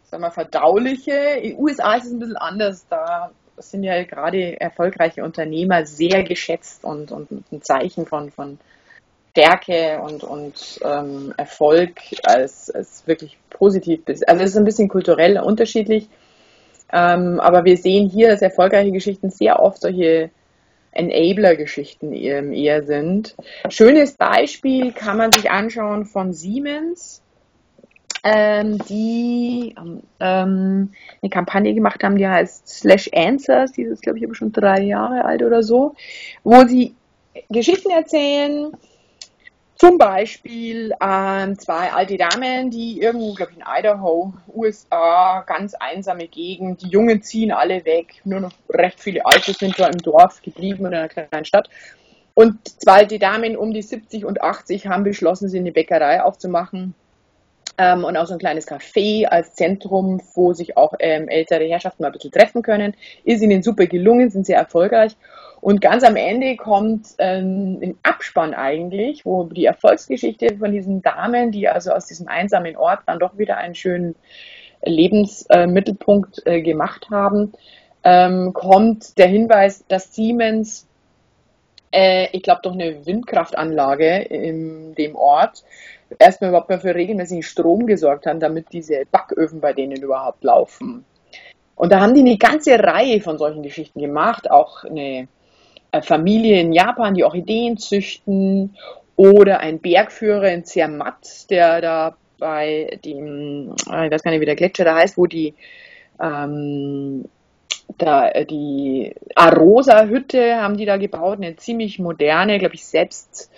[0.05, 1.41] sagen wir, verdauliche.
[1.43, 6.23] In den USA ist es ein bisschen anders, da sind ja gerade erfolgreiche Unternehmer sehr
[6.23, 8.61] geschätzt und, und ein Zeichen von, von
[9.39, 14.01] Stärke und, und ähm, Erfolg als, als wirklich positiv.
[14.27, 16.09] Also es ist ein bisschen kulturell unterschiedlich.
[16.93, 20.31] Ähm, aber wir sehen hier, dass erfolgreiche Geschichten sehr oft solche
[20.93, 23.37] Enabler-Geschichten eher sind.
[23.69, 27.23] Schönes Beispiel kann man sich anschauen von Siemens
[28.25, 29.77] ähm, die
[30.19, 30.91] ähm,
[31.23, 34.83] eine Kampagne gemacht haben, die heißt Slash Answers, die ist, glaube ich, aber schon drei
[34.83, 35.95] Jahre alt oder so,
[36.43, 36.95] wo sie
[37.49, 38.73] Geschichten erzählen,
[39.79, 46.27] zum Beispiel ähm, zwei alte Damen, die irgendwo, glaube ich, in Idaho, USA, ganz einsame
[46.27, 50.43] Gegend, die Jungen ziehen alle weg, nur noch recht viele Alte sind da im Dorf
[50.43, 51.71] geblieben oder in einer kleinen Stadt.
[52.35, 56.95] Und zwei alte Damen um die 70 und 80 haben beschlossen, sie eine Bäckerei aufzumachen
[57.79, 62.03] ähm, und auch so ein kleines Café als Zentrum, wo sich auch ähm, ältere Herrschaften
[62.03, 62.95] mal ein bisschen treffen können.
[63.25, 65.17] Ist ihnen super gelungen, sind sehr erfolgreich.
[65.61, 71.51] Und ganz am Ende kommt ähm, ein Abspann eigentlich, wo die Erfolgsgeschichte von diesen Damen,
[71.53, 74.15] die also aus diesem einsamen Ort dann doch wieder einen schönen
[74.85, 77.53] Lebensmittelpunkt äh, äh, gemacht haben,
[78.05, 80.89] ähm, kommt der Hinweis, dass Siemens
[81.93, 85.65] äh, ich glaube, doch eine Windkraftanlage in dem Ort
[86.19, 91.05] erstmal überhaupt mal für regelmäßigen Strom gesorgt haben, damit diese Backöfen bei denen überhaupt laufen.
[91.75, 95.29] Und da haben die eine ganze Reihe von solchen Geschichten gemacht, auch eine
[95.93, 98.77] äh, Familie in Japan, die Orchideen züchten
[99.17, 104.47] oder ein Bergführer in Zermatt, der da bei dem, äh, ich weiß gar nicht, wie
[104.47, 105.55] der Gletscher da heißt, wo die
[106.21, 107.25] ähm,
[107.97, 113.51] da, äh, die Arosa-Hütte haben die da gebaut, eine ziemlich moderne, glaube ich, selbst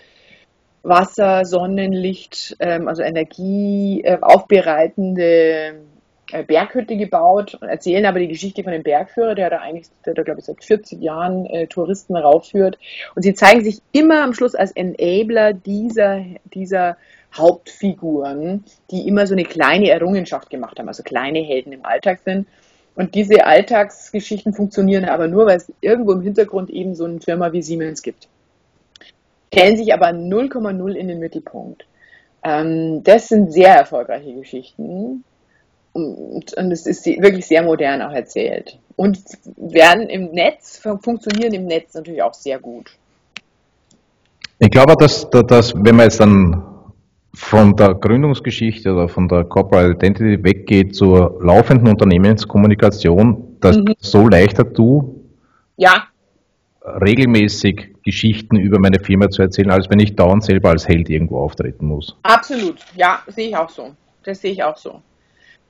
[0.83, 5.75] Wasser, Sonnenlicht, ähm, also Energie äh, aufbereitende
[6.33, 10.15] äh, Berghütte gebaut und erzählen aber die Geschichte von dem Bergführer, der da eigentlich, der
[10.15, 12.79] da glaube ich seit 40 Jahren äh, Touristen raufführt.
[13.15, 16.97] Und sie zeigen sich immer am Schluss als Enabler dieser, dieser
[17.35, 22.47] Hauptfiguren, die immer so eine kleine Errungenschaft gemacht haben, also kleine Helden im Alltag sind.
[22.97, 27.53] Und diese Alltagsgeschichten funktionieren aber nur, weil es irgendwo im Hintergrund eben so eine Firma
[27.53, 28.29] wie Siemens gibt
[29.53, 31.87] stellen sich aber 0,0 in den Mittelpunkt.
[32.43, 35.25] Ähm, das sind sehr erfolgreiche Geschichten
[35.93, 38.79] und, und es ist wirklich sehr modern auch erzählt.
[38.97, 39.19] Und
[39.57, 42.91] werden im Netz, funktionieren im Netz natürlich auch sehr gut.
[44.59, 46.63] Ich glaube, dass, dass wenn man jetzt dann
[47.35, 53.95] von der Gründungsgeschichte oder von der Corporate Identity weggeht zur laufenden Unternehmenskommunikation, dass mhm.
[53.99, 55.21] so leichter du
[55.81, 56.10] ja.
[56.83, 61.39] Regelmäßig Geschichten über meine Firma zu erzählen, als wenn ich dauernd selber als Held irgendwo
[61.39, 62.17] auftreten muss.
[62.23, 63.95] Absolut, ja, sehe ich auch so.
[64.25, 65.03] Das sehe ich auch so.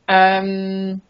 [0.06, 1.00] Ähm,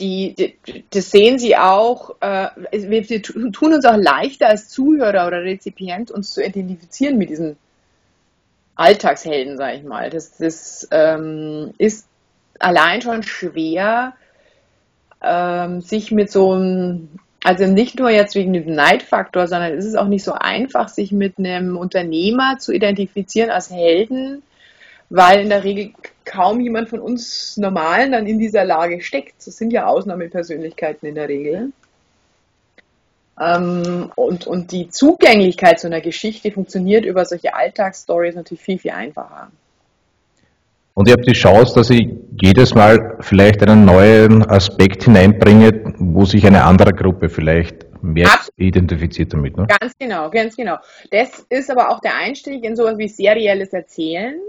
[0.00, 5.42] die, die, das sehen Sie auch, äh, wir tun uns auch leichter als Zuhörer oder
[5.42, 7.56] Rezipient, uns zu identifizieren mit diesen
[8.74, 10.10] Alltagshelden, sage ich mal.
[10.10, 12.06] Das, das ähm, ist
[12.58, 14.14] allein schon schwer,
[15.22, 17.08] ähm, sich mit so einem
[17.46, 21.12] also nicht nur jetzt wegen diesem Neidfaktor, sondern es ist auch nicht so einfach, sich
[21.12, 24.42] mit einem Unternehmer zu identifizieren als Helden,
[25.10, 25.92] weil in der Regel
[26.24, 29.46] kaum jemand von uns Normalen dann in dieser Lage steckt.
[29.46, 31.70] Das sind ja Ausnahmepersönlichkeiten in der Regel.
[33.40, 38.90] Ähm, und, und die Zugänglichkeit zu einer Geschichte funktioniert über solche Alltagsstories natürlich viel, viel
[38.90, 39.52] einfacher.
[40.96, 42.08] Und ich habe die Chance, dass ich
[42.40, 48.54] jedes Mal vielleicht einen neuen Aspekt hineinbringe, wo sich eine andere Gruppe vielleicht mehr Absolut.
[48.56, 49.58] identifiziert damit.
[49.58, 49.66] Ne?
[49.78, 50.78] Ganz genau, ganz genau.
[51.10, 54.40] Das ist aber auch der Einstieg in sowas wie serielles Erzählen.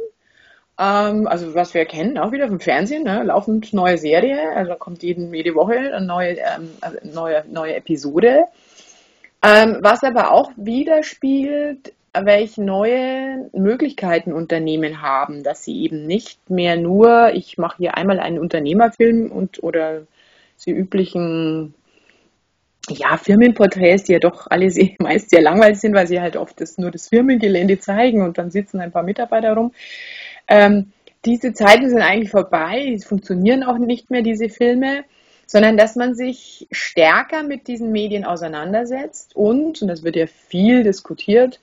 [0.79, 3.23] Ähm, also was wir kennen, auch wieder vom Fernsehen, ne?
[3.23, 8.45] laufend neue Serie, also kommt jeden, jede Woche eine neue, ähm, also neue, neue Episode.
[9.43, 11.91] Ähm, was aber auch widerspiegelt,
[12.25, 18.19] welche neue Möglichkeiten Unternehmen haben, dass sie eben nicht mehr nur, ich mache hier einmal
[18.19, 20.03] einen Unternehmerfilm und oder
[20.65, 21.73] die üblichen
[22.89, 26.59] ja, Firmenporträts, die ja doch alle sehr, meist sehr langweilig sind, weil sie halt oft
[26.61, 29.73] das, nur das Firmengelände zeigen und dann sitzen ein paar Mitarbeiter rum.
[30.47, 30.91] Ähm,
[31.25, 35.03] diese Zeiten sind eigentlich vorbei, es funktionieren auch nicht mehr, diese Filme
[35.47, 40.83] sondern dass man sich stärker mit diesen Medien auseinandersetzt und, und das wird ja viel
[40.83, 41.59] diskutiert,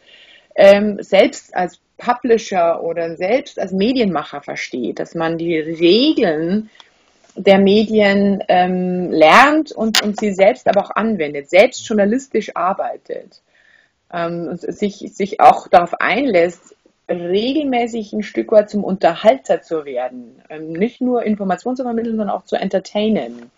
[0.54, 6.70] ähm, selbst als Publisher oder selbst als Medienmacher versteht, dass man die Regeln
[7.36, 13.42] der Medien ähm, lernt und, und sie selbst aber auch anwendet, selbst journalistisch arbeitet
[14.12, 16.76] ähm, und sich, sich auch darauf einlässt,
[17.08, 22.36] regelmäßig ein Stück weit zum Unterhalter zu werden, ähm, nicht nur Informationen zu vermitteln, sondern
[22.36, 23.50] auch zu entertainen.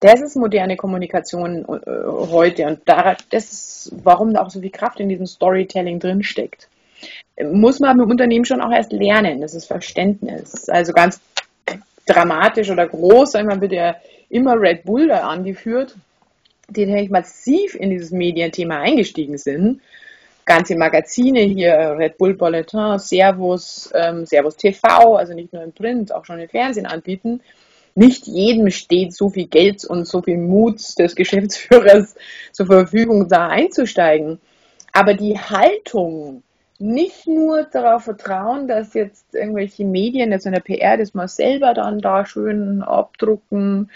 [0.00, 1.90] Das ist moderne Kommunikation äh,
[2.30, 6.68] heute und da, das ist, warum da auch so viel Kraft in diesem Storytelling drinsteckt.
[7.42, 10.68] Muss man im Unternehmen schon auch erst lernen, das ist Verständnis.
[10.68, 11.20] Also ganz
[12.06, 13.96] dramatisch oder groß, einmal wird ja
[14.30, 15.96] immer Red Bull da angeführt,
[16.68, 19.80] die natürlich massiv in dieses Medienthema eingestiegen sind.
[20.44, 26.12] Ganze Magazine hier, Red Bull Bulletin, Servus, ähm, Servus TV, also nicht nur im Print,
[26.12, 27.40] auch schon im Fernsehen anbieten
[27.98, 32.14] nicht jedem steht so viel Geld und so viel Mut des Geschäftsführers
[32.52, 34.38] zur Verfügung, da einzusteigen.
[34.92, 36.44] Aber die Haltung,
[36.78, 41.74] nicht nur darauf vertrauen, dass jetzt irgendwelche Medien, jetzt in der PR, das mal selber
[41.74, 43.90] dann da schön abdrucken,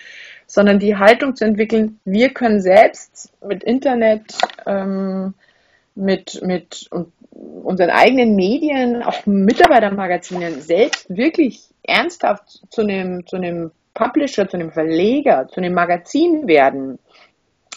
[0.48, 4.36] sondern die Haltung zu entwickeln, wir können selbst mit Internet,
[4.66, 5.34] ähm,
[5.94, 6.90] mit, mit
[7.30, 14.72] unseren eigenen Medien, auch Mitarbeitermagazinen selbst wirklich ernsthaft zu einem, zu einem Publisher, zu einem
[14.72, 16.98] Verleger, zu einem Magazin werden,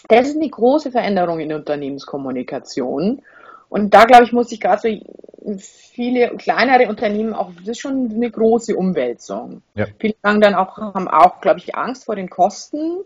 [0.08, 3.22] das ist eine große Veränderung in der Unternehmenskommunikation.
[3.70, 8.12] Und da, glaube ich, muss sich gerade so viele kleinere Unternehmen auch, das ist schon
[8.14, 9.62] eine große Umwälzung.
[9.74, 9.88] Ja.
[10.00, 13.00] Viele sagen dann auch, haben auch, glaube ich, Angst vor den Kosten,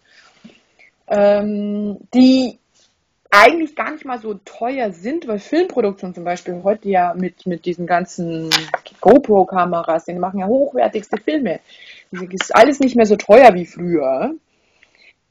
[1.08, 2.60] ähm, die
[3.32, 7.66] eigentlich gar nicht mal so teuer sind, weil Filmproduktion zum Beispiel heute ja mit, mit
[7.66, 8.50] diesen ganzen
[9.02, 11.60] GoPro-Kameras, die machen ja hochwertigste Filme.
[12.12, 14.34] Das ist alles nicht mehr so teuer wie früher.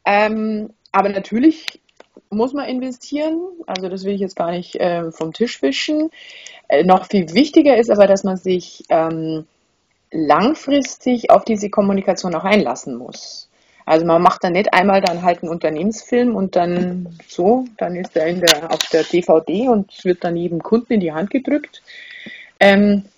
[0.05, 1.81] Ähm, aber natürlich
[2.31, 3.41] muss man investieren.
[3.67, 6.11] Also das will ich jetzt gar nicht äh, vom Tisch wischen.
[6.69, 9.47] Äh, noch viel wichtiger ist aber, dass man sich ähm,
[10.11, 13.49] langfristig auf diese Kommunikation auch einlassen muss.
[13.85, 18.15] Also man macht dann nicht einmal dann halt einen Unternehmensfilm und dann so, dann ist
[18.17, 21.83] er in der, auf der DVD und wird dann jedem Kunden in die Hand gedrückt.
[22.61, 23.18] Ähm, äh,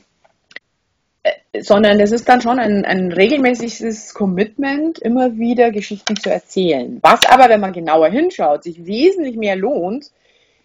[1.58, 6.98] sondern es ist dann schon ein, ein regelmäßiges Commitment, immer wieder Geschichten zu erzählen.
[7.02, 10.10] Was aber, wenn man genauer hinschaut, sich wesentlich mehr lohnt,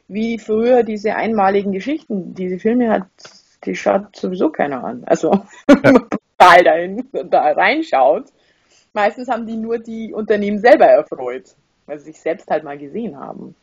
[0.07, 2.33] wie früher diese einmaligen Geschichten.
[2.35, 3.07] Diese Filme hat,
[3.65, 5.03] die schaut sowieso keiner an.
[5.05, 5.31] Also,
[5.67, 8.25] wenn man dahin, da reinschaut.
[8.93, 13.19] Meistens haben die nur die Unternehmen selber erfreut, weil sie sich selbst halt mal gesehen
[13.19, 13.55] haben.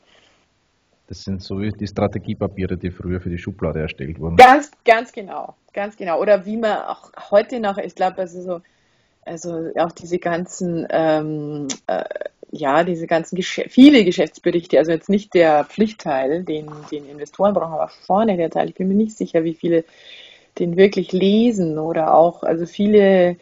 [1.13, 4.37] Das sind so die Strategiepapiere, die früher für die Schublade erstellt wurden.
[4.37, 6.19] Ganz, ganz genau, ganz genau.
[6.19, 8.61] Oder wie man auch heute noch, ich glaube, also so,
[9.27, 12.05] also auch diese ganzen, ähm, äh,
[12.51, 17.75] ja, diese ganzen Gesch viele Geschäftsberichte, also jetzt nicht der Pflichtteil, den, den Investoren brauchen,
[17.75, 18.71] aber vorne der Teil.
[18.71, 19.85] Ich bin mir nicht sicher, wie viele
[20.59, 23.37] den wirklich lesen oder auch, also viele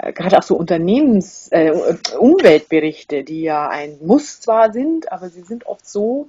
[0.00, 5.42] äh, gerade auch so Unternehmens-, äh, Umweltberichte, die ja ein Muss zwar sind, aber sie
[5.42, 6.28] sind oft so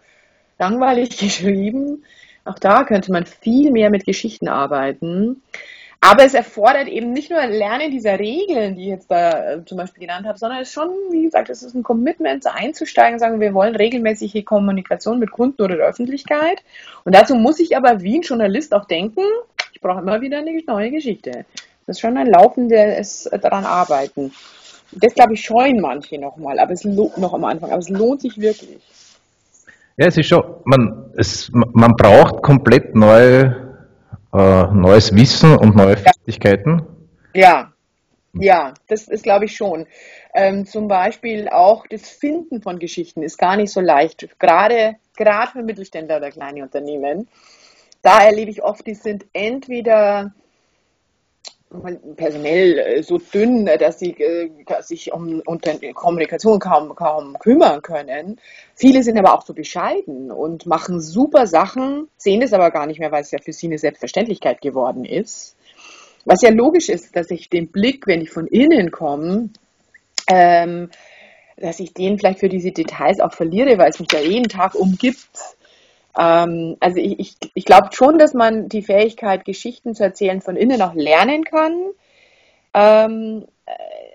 [0.58, 2.04] langweilig geschrieben.
[2.44, 5.42] Auch da könnte man viel mehr mit Geschichten arbeiten.
[6.08, 9.66] Aber es erfordert eben nicht nur ein Lernen dieser Regeln, die ich jetzt da äh,
[9.66, 13.14] zum Beispiel genannt habe, sondern es ist schon, wie gesagt, es ist ein Commitment, einzusteigen
[13.14, 16.62] und sagen, wir wollen regelmäßige Kommunikation mit Kunden oder der Öffentlichkeit.
[17.06, 19.24] Und dazu muss ich aber wie ein Journalist auch denken,
[19.74, 21.46] ich brauche immer wieder eine neue Geschichte.
[21.88, 24.32] Das ist schon ein laufendes daran arbeiten.
[24.92, 28.22] Das, glaube ich, scheuen manche nochmal, aber es lohnt noch am Anfang, aber es lohnt
[28.22, 28.80] sich wirklich.
[29.98, 33.78] Ja, es ist schon, man, es, man braucht komplett neue,
[34.34, 36.82] äh, neues Wissen und neue Fertigkeiten.
[37.34, 37.72] Ja.
[38.38, 39.88] Ja, das ist, glaube ich, schon.
[40.34, 44.28] Ähm, zum Beispiel auch das Finden von Geschichten ist gar nicht so leicht.
[44.38, 47.30] Gerade, gerade für Mittelständler oder kleine Unternehmen.
[48.02, 50.34] Da erlebe ich oft, die sind entweder
[52.16, 54.50] personell äh, so dünn, dass sie äh,
[54.82, 55.60] sich um, um
[55.94, 58.40] Kommunikation kaum, kaum kümmern können.
[58.76, 63.00] Viele sind aber auch so bescheiden und machen super Sachen, sehen es aber gar nicht
[63.00, 65.56] mehr, weil es ja für sie eine Selbstverständlichkeit geworden ist.
[66.26, 69.50] Was ja logisch ist, dass ich den Blick, wenn ich von innen komme,
[70.28, 70.90] ähm,
[71.58, 74.76] dass ich den vielleicht für diese Details auch verliere, weil es mich ja jeden Tag
[74.76, 75.30] umgibt.
[76.18, 80.56] Ähm, also ich, ich, ich glaube schon, dass man die Fähigkeit, Geschichten zu erzählen, von
[80.56, 81.74] innen auch lernen kann.
[82.74, 83.46] Ähm,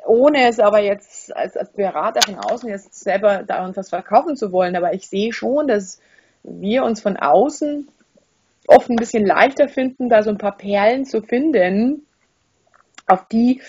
[0.07, 4.37] ohne es aber jetzt als, als Berater von außen jetzt selber da uns was verkaufen
[4.37, 4.77] zu wollen.
[4.77, 6.01] Aber ich sehe schon, dass
[6.43, 7.89] wir uns von außen
[8.67, 12.07] oft ein bisschen leichter finden, da so ein paar Perlen zu finden,
[13.07, 13.61] auf die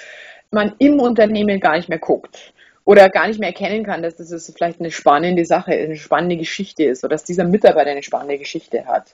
[0.52, 2.54] man im Unternehmen gar nicht mehr guckt
[2.86, 6.84] oder gar nicht mehr erkennen kann, dass das vielleicht eine spannende Sache, eine spannende Geschichte
[6.84, 9.14] ist oder dass dieser Mitarbeiter eine spannende Geschichte hat.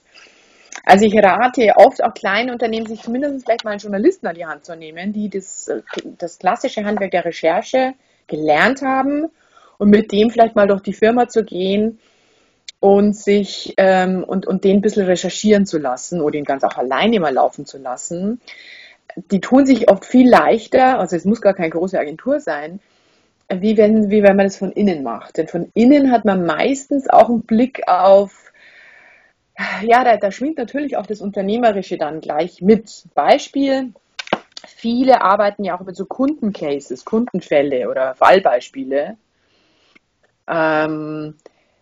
[0.84, 4.46] Also ich rate oft auch kleinen Unternehmen, sich zumindest vielleicht mal einen Journalisten an die
[4.46, 5.70] Hand zu nehmen, die das,
[6.18, 7.94] das klassische Handwerk der Recherche
[8.26, 9.28] gelernt haben
[9.78, 11.98] und mit dem vielleicht mal durch die Firma zu gehen
[12.80, 16.76] und sich ähm, und, und den ein bisschen recherchieren zu lassen oder ihn ganz auch
[16.76, 18.40] alleine mal laufen zu lassen.
[19.30, 22.80] Die tun sich oft viel leichter, also es muss gar keine große Agentur sein,
[23.48, 25.38] wie wenn, wie wenn man das von innen macht.
[25.38, 28.52] Denn von innen hat man meistens auch einen Blick auf,
[29.82, 33.04] ja, da, da schwingt natürlich auch das Unternehmerische dann gleich mit.
[33.14, 33.92] Beispiel,
[34.66, 39.16] viele arbeiten ja auch mit so Kundencases, Kundenfälle oder Fallbeispiele.
[40.46, 41.34] Ähm,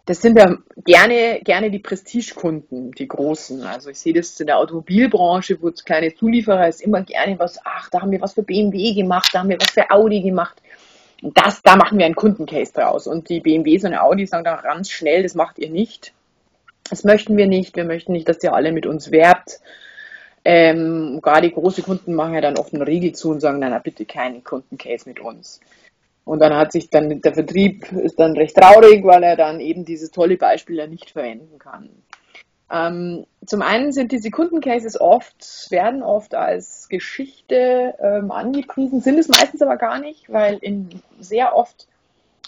[0.07, 3.63] das sind ja gerne, gerne die Prestigekunden, die großen.
[3.63, 7.59] Also ich sehe das in der Automobilbranche, wo es kleine Zulieferer ist, immer gerne was,
[7.65, 10.63] ach, da haben wir was für BMW gemacht, da haben wir was für Audi gemacht.
[11.23, 13.07] Das, da machen wir einen Kundencase draus.
[13.07, 16.13] Und die BMWs und Audi sagen da ganz schnell, das macht ihr nicht.
[16.91, 17.77] Das möchten wir nicht.
[17.77, 19.61] Wir möchten nicht, dass ihr alle mit uns werbt.
[20.45, 24.05] Ähm, gerade große Kunden machen ja dann oft einen Riegel zu und sagen, na, bitte
[24.05, 25.61] keinen Kundencase mit uns.
[26.25, 29.85] Und dann hat sich dann der Vertrieb ist dann recht traurig, weil er dann eben
[29.85, 31.89] dieses tolle Beispiel ja nicht verwenden kann.
[32.71, 39.29] Ähm, zum einen sind diese Kundencases oft, werden oft als Geschichte ähm, angepriesen, sind es
[39.29, 40.89] meistens aber gar nicht, weil in,
[41.21, 41.87] sehr oft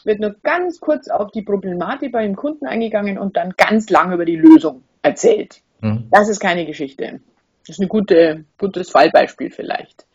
[0.05, 4.15] wird nur ganz kurz auf die Problematik bei dem Kunden eingegangen und dann ganz lange
[4.15, 5.61] über die Lösung erzählt.
[5.81, 6.09] Mhm.
[6.11, 7.21] Das ist keine Geschichte.
[7.67, 10.07] Das ist ein gute, gutes Fallbeispiel vielleicht.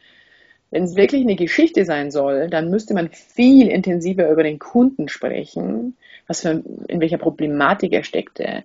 [0.72, 5.08] Wenn es wirklich eine Geschichte sein soll, dann müsste man viel intensiver über den Kunden
[5.08, 5.96] sprechen,
[6.28, 8.64] was für, in welcher Problematik er steckte,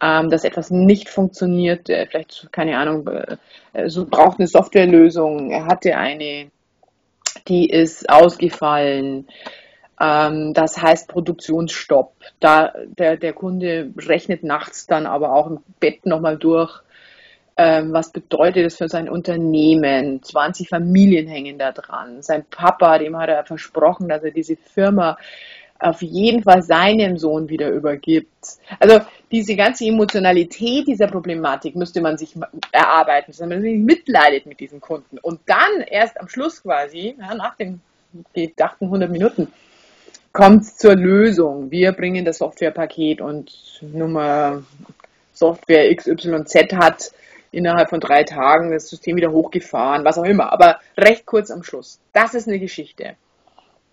[0.00, 5.66] ähm, dass etwas nicht funktioniert, äh, vielleicht, keine Ahnung, äh, so braucht eine Softwarelösung, er
[5.66, 6.50] hatte eine,
[7.48, 9.26] die ist ausgefallen,
[10.00, 12.12] ähm, das heißt Produktionsstopp.
[12.40, 16.82] Da der, der Kunde rechnet nachts dann aber auch im Bett nochmal durch,
[17.56, 20.22] ähm, was bedeutet das für sein Unternehmen?
[20.22, 22.20] 20 Familien hängen da dran.
[22.20, 25.16] Sein Papa, dem hat er versprochen, dass er diese Firma
[25.80, 28.58] auf jeden Fall seinem Sohn wieder übergibt.
[28.78, 32.34] Also diese ganze Emotionalität dieser Problematik müsste man sich
[32.72, 35.18] erarbeiten, dass man sich mitleidet mit diesen Kunden.
[35.18, 37.80] Und dann erst am Schluss quasi, ja, nach den
[38.34, 39.52] gedachten 100 Minuten,
[40.32, 41.70] kommt es zur Lösung.
[41.70, 44.62] Wir bringen das Softwarepaket und Nummer
[45.32, 47.12] Software XYZ hat
[47.52, 51.62] innerhalb von drei Tagen das System wieder hochgefahren, was auch immer, aber recht kurz am
[51.62, 52.00] Schluss.
[52.12, 53.16] Das ist eine Geschichte.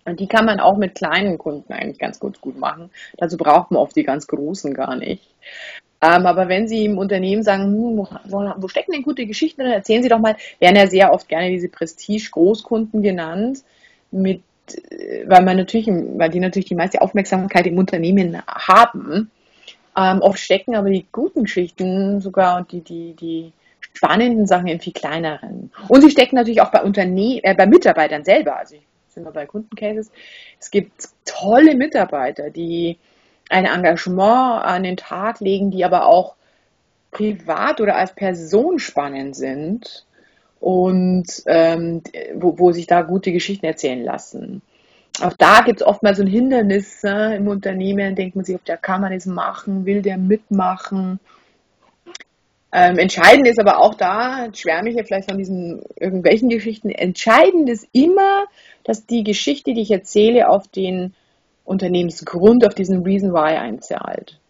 [0.04, 2.90] Und die kann man auch mit kleinen Kunden eigentlich ganz gut, gut machen.
[3.16, 5.22] Dazu braucht man oft die ganz großen gar nicht.
[6.02, 8.08] Ähm, aber wenn Sie im Unternehmen sagen, hm, wo,
[8.58, 11.48] wo, stecken denn gute Geschichten, dann erzählen Sie doch mal, werden ja sehr oft gerne
[11.50, 13.60] diese Prestige-Großkunden genannt,
[14.10, 14.42] mit,
[14.90, 19.30] äh, weil man natürlich, weil die natürlich die meiste Aufmerksamkeit im Unternehmen haben.
[19.96, 24.80] Ähm, oft stecken aber die guten Geschichten sogar und die, die, die spannenden Sachen in
[24.80, 25.70] viel kleineren.
[25.88, 28.58] Und sie stecken natürlich auch bei Unternehmen, äh, bei Mitarbeitern selber.
[28.58, 28.82] Also ich
[29.14, 30.10] sind wir bei Kundencases.
[30.60, 32.98] Es gibt tolle Mitarbeiter, die
[33.48, 36.34] ein Engagement an den Tag legen, die aber auch
[37.10, 40.06] privat oder als Person spannend sind
[40.60, 42.02] und ähm,
[42.34, 44.62] wo, wo sich da gute Geschichten erzählen lassen
[45.22, 48.64] auch da gibt es oftmals so ein Hindernis äh, im Unternehmen, denkt man sich, ob
[48.64, 51.20] der kann man es machen, will der mitmachen.
[52.76, 57.70] Ähm, entscheidend ist aber auch da, schwärme ich ja vielleicht von diesen irgendwelchen Geschichten, entscheidend
[57.70, 58.46] ist immer,
[58.82, 61.14] dass die Geschichte, die ich erzähle, auf den
[61.64, 64.40] Unternehmensgrund, auf diesen Reason Why einzahlt.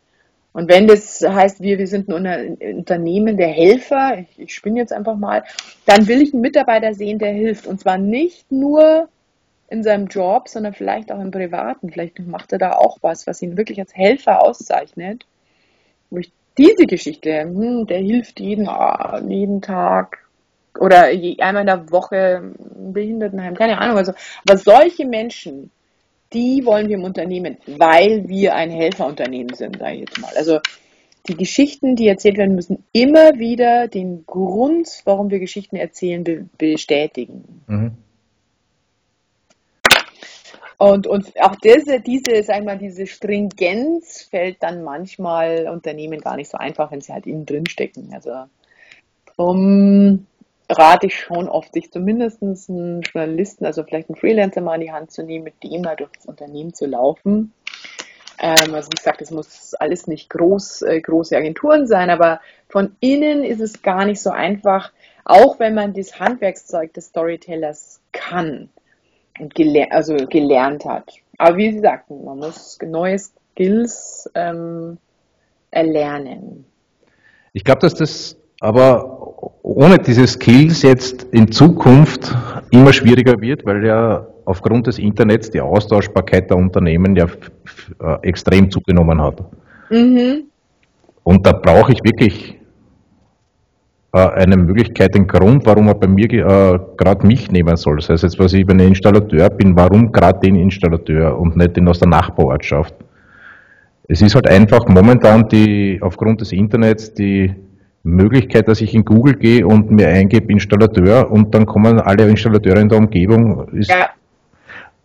[0.54, 4.92] Und wenn das heißt, wir, wir sind ein Unternehmen der Helfer, ich, ich spinne jetzt
[4.94, 5.44] einfach mal,
[5.84, 7.66] dann will ich einen Mitarbeiter sehen, der hilft.
[7.66, 9.08] Und zwar nicht nur
[9.68, 11.90] in seinem Job, sondern vielleicht auch im Privaten.
[11.90, 15.26] Vielleicht macht er da auch was, was ihn wirklich als Helfer auszeichnet.
[16.08, 20.18] Wo ich diese Geschichte, hm, der hilft jeden, ah, jeden Tag
[20.78, 23.96] oder einmal in der Woche im Behindertenheim, keine Ahnung.
[23.96, 24.12] Also,
[24.46, 25.70] aber solche Menschen,
[26.32, 30.32] die wollen wir im Unternehmen, weil wir ein Helferunternehmen sind, sage ich jetzt mal.
[30.36, 30.61] Also
[31.28, 36.46] die Geschichten, die erzählt werden, müssen immer wieder den Grund, warum wir Geschichten erzählen, be
[36.59, 37.62] bestätigen.
[37.66, 37.92] Mhm.
[40.78, 46.50] Und, und auch diese, diese, sagen wir, diese Stringenz fällt dann manchmal Unternehmen gar nicht
[46.50, 48.10] so einfach, wenn sie halt innen drin stecken.
[48.12, 48.32] Also
[49.36, 50.26] darum
[50.68, 54.92] rate ich schon oft, sich zumindest einen Journalisten, also vielleicht einen Freelancer mal in die
[54.92, 57.52] Hand zu nehmen, mit dem mal durch das Unternehmen zu laufen.
[58.40, 62.96] Ähm, also wie gesagt, es muss alles nicht groß, äh, große Agenturen sein, aber von
[63.00, 64.92] innen ist es gar nicht so einfach,
[65.24, 68.70] auch wenn man das Handwerkszeug des Storytellers kann
[69.39, 71.11] und geler also gelernt hat.
[71.39, 74.99] Aber wie Sie sagten, man muss neue Skills ähm,
[75.70, 76.64] erlernen.
[77.53, 82.35] Ich glaube, dass das aber ohne diese Skills jetzt in Zukunft
[82.70, 87.26] immer schwieriger wird, weil ja aufgrund des Internets die Austauschbarkeit der Unternehmen ja
[88.01, 89.43] äh, extrem zugenommen hat.
[89.91, 90.45] Mhm.
[91.22, 92.59] Und da brauche ich wirklich
[94.14, 97.96] eine Möglichkeit, den Grund, warum er bei mir äh, gerade mich nehmen soll.
[97.96, 101.76] Das heißt, jetzt, was ich, wenn ich Installateur bin, warum gerade den Installateur und nicht
[101.76, 102.94] den aus der Nachbarortschaft?
[104.06, 107.54] Es ist halt einfach momentan die, aufgrund des Internets die
[108.04, 112.78] Möglichkeit, dass ich in Google gehe und mir eingebe Installateur und dann kommen alle Installateure
[112.78, 113.66] in der Umgebung.
[113.72, 114.10] Ja.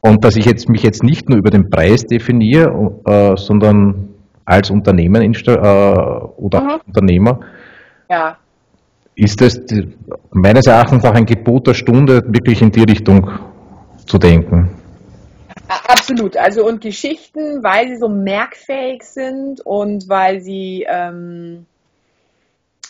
[0.02, 4.10] Und dass ich jetzt mich jetzt nicht nur über den Preis definiere, äh, sondern
[4.46, 6.82] als Unternehmen äh, oder mhm.
[6.86, 7.40] Unternehmer.
[8.10, 8.38] Ja
[9.20, 9.62] ist es
[10.32, 13.30] meines Erachtens auch ein Gebot der Stunde, wirklich in die Richtung
[14.06, 14.70] zu denken.
[15.88, 16.36] Absolut.
[16.38, 21.68] Also und Geschichten, weil sie so merkfähig sind und weil sie ähm,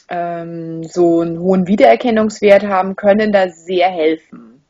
[0.10, 4.64] ähm, so einen hohen Wiedererkennungswert haben, können da sehr helfen.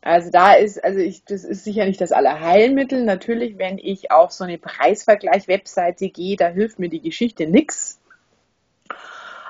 [0.00, 3.04] Also da ist, also ich, das ist sicher nicht das Allerheilmittel.
[3.04, 8.00] Natürlich, wenn ich auf so eine Preisvergleich-Webseite gehe, da hilft mir die Geschichte nichts.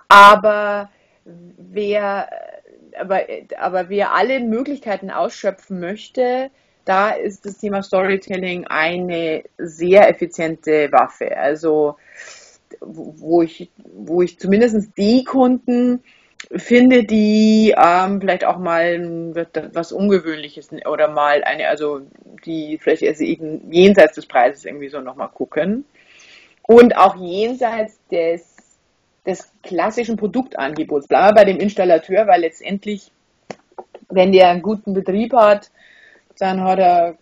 [0.08, 0.90] Aber
[1.24, 2.28] wer,
[2.98, 3.22] aber,
[3.58, 6.50] aber wer alle Möglichkeiten ausschöpfen möchte,
[6.84, 11.36] da ist das Thema Storytelling eine sehr effiziente Waffe.
[11.36, 11.96] Also
[12.80, 16.02] wo ich, wo ich zumindest die Kunden
[16.54, 19.32] finde, die ähm, vielleicht auch mal
[19.72, 22.02] was Ungewöhnliches oder mal eine, also
[22.44, 25.86] die vielleicht also jenseits des Preises irgendwie so nochmal gucken.
[26.62, 28.53] Und auch jenseits des
[29.26, 31.08] des klassischen Produktangebots.
[31.08, 33.10] Bleiben wir bei dem Installateur, weil letztendlich,
[34.08, 35.70] wenn der einen guten Betrieb hat,
[36.38, 37.16] dann hat er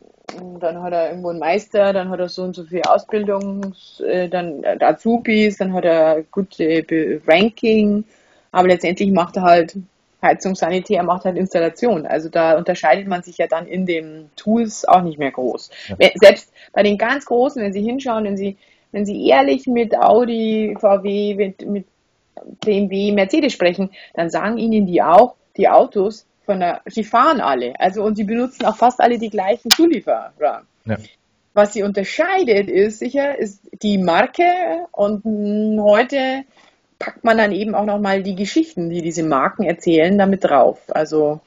[0.60, 3.74] dann hat er irgendwo einen Meister, dann hat er so und so viel Ausbildung,
[4.06, 8.04] äh, dann Azubis, dann hat er gute Ranking,
[8.50, 9.76] aber letztendlich macht er halt
[10.22, 12.06] Heizungssanitär, er macht halt Installation.
[12.06, 15.70] Also da unterscheidet man sich ja dann in den Tools auch nicht mehr groß.
[15.88, 16.10] Ja.
[16.14, 18.56] Selbst bei den ganz Großen, wenn Sie hinschauen, wenn Sie,
[18.92, 21.86] wenn Sie ehrlich mit Audi, VW, mit, mit
[22.64, 27.78] BMW, Mercedes sprechen, dann sagen ihnen die auch, die Autos von der, sie fahren alle.
[27.78, 30.32] Also und sie benutzen auch fast alle die gleichen Zulieferer.
[30.84, 30.96] Ja.
[31.54, 34.44] Was sie unterscheidet, ist sicher, ist die Marke
[34.90, 35.22] und
[35.80, 36.44] heute
[36.98, 40.80] packt man dann eben auch nochmal die Geschichten, die diese Marken erzählen, damit drauf.
[40.88, 41.40] Also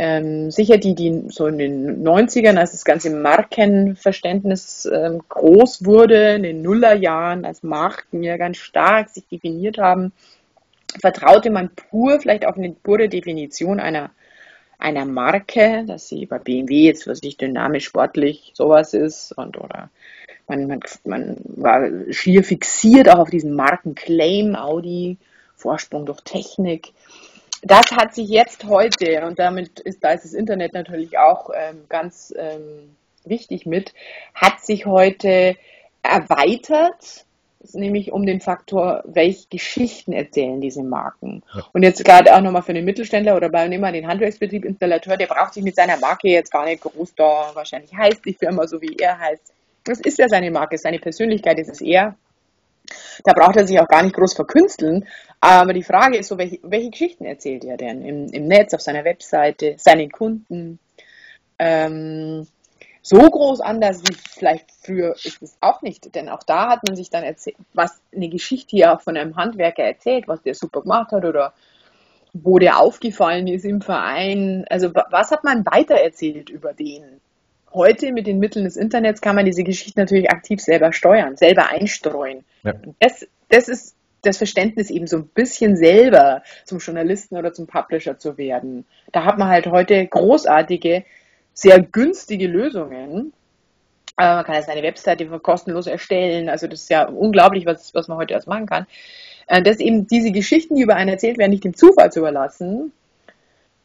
[0.00, 6.36] ähm, sicher die, die so in den 90ern, als das ganze Markenverständnis ähm, groß wurde,
[6.36, 10.12] in den Nullerjahren, als Marken ja ganz stark sich definiert haben,
[11.00, 14.12] vertraute man pur vielleicht auf eine pure Definition einer,
[14.78, 19.90] einer Marke, dass sie bei BMW jetzt, was ich dynamisch sportlich sowas ist und oder
[20.46, 25.18] man, man, man war schier fixiert auch auf diesen Markenclaim Audi,
[25.56, 26.92] Vorsprung durch Technik
[27.62, 31.84] das hat sich jetzt heute, und damit ist, da ist das Internet natürlich auch ähm,
[31.88, 33.94] ganz ähm, wichtig mit,
[34.34, 35.56] hat sich heute
[36.02, 37.24] erweitert,
[37.72, 41.42] nämlich um den Faktor, welche Geschichten erzählen diese Marken.
[41.54, 41.66] Ja.
[41.72, 45.16] Und jetzt gerade auch nochmal für den Mittelständler oder bei nehmen wir den Handwerksbetrieb Installateur,
[45.16, 48.66] der braucht sich mit seiner Marke jetzt gar nicht groß da, wahrscheinlich heißt die Firma
[48.66, 49.52] so wie er heißt.
[49.84, 52.14] Das ist ja seine Marke, seine Persönlichkeit ist es er.
[53.24, 55.06] Da braucht er sich auch gar nicht groß verkünsteln.
[55.40, 58.80] Aber die Frage ist so, welche, welche Geschichten erzählt er denn im, im Netz, auf
[58.80, 60.78] seiner Webseite, seinen Kunden?
[61.58, 62.46] Ähm,
[63.02, 66.94] so groß anders wie vielleicht früher ist es auch nicht, denn auch da hat man
[66.94, 71.12] sich dann erzählt, was eine Geschichte ja von einem Handwerker erzählt, was der super gemacht
[71.12, 71.54] hat oder
[72.34, 74.66] wo der aufgefallen ist im Verein.
[74.68, 77.20] Also was hat man weitererzählt über den?
[77.72, 81.68] Heute mit den Mitteln des Internets kann man diese Geschichte natürlich aktiv selber steuern, selber
[81.68, 82.44] einstreuen.
[82.62, 82.74] Ja.
[83.00, 88.18] Das, das ist das Verständnis eben so ein bisschen selber zum Journalisten oder zum Publisher
[88.18, 88.84] zu werden.
[89.12, 91.04] Da hat man halt heute großartige,
[91.54, 93.32] sehr günstige Lösungen.
[94.18, 96.48] Äh, man kann jetzt eine Webseite kostenlos erstellen.
[96.48, 98.86] Also das ist ja unglaublich, was, was man heute erst machen kann.
[99.46, 102.92] Äh, dass eben diese Geschichten, die über einen erzählt werden, nicht dem Zufall zu überlassen,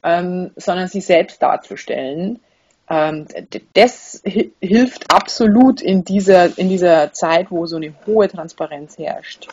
[0.04, 2.40] ähm, sondern sie selbst darzustellen.
[2.90, 3.26] Ähm,
[3.74, 9.48] das hilft absolut in dieser, in dieser Zeit, wo so eine hohe Transparenz herrscht.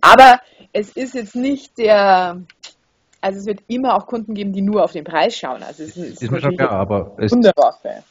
[0.00, 0.40] Aber
[0.72, 2.40] es ist jetzt nicht der,
[3.20, 5.62] also es wird immer auch Kunden geben, die nur auf den Preis schauen.
[5.62, 8.02] Also es ist, ist mir schon klar, aber es Wunderwaffe.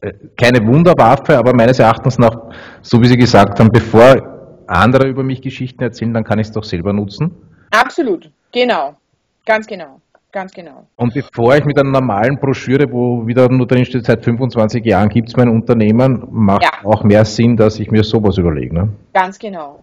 [0.00, 2.50] Äh, keine Wunderwaffe, aber meines Erachtens nach,
[2.82, 6.52] so wie Sie gesagt haben, bevor andere über mich Geschichten erzählen, dann kann ich es
[6.52, 7.34] doch selber nutzen.
[7.70, 8.96] Absolut, genau,
[9.44, 10.00] ganz genau.
[10.32, 10.86] Ganz genau.
[10.96, 15.08] Und bevor ich mit einer normalen Broschüre, wo wieder nur drin steht, seit 25 Jahren
[15.08, 16.70] gibt es mein Unternehmen, macht ja.
[16.84, 18.74] auch mehr Sinn, dass ich mir sowas überlege.
[18.74, 18.88] Ne?
[19.12, 19.80] Ganz genau.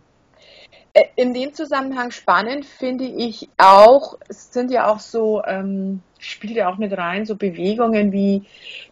[0.94, 6.56] Äh, in dem Zusammenhang spannend finde ich auch, es sind ja auch so, ähm, spielt
[6.56, 8.44] ja auch mit rein, so Bewegungen wie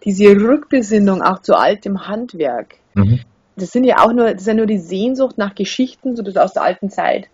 [0.04, 2.76] diese Rückbesinnung auch zu altem Handwerk.
[2.96, 3.22] Mhm.
[3.56, 6.36] Das sind ja auch nur, das ist ja nur die Sehnsucht nach Geschichten, so das
[6.36, 7.28] aus der alten Zeit,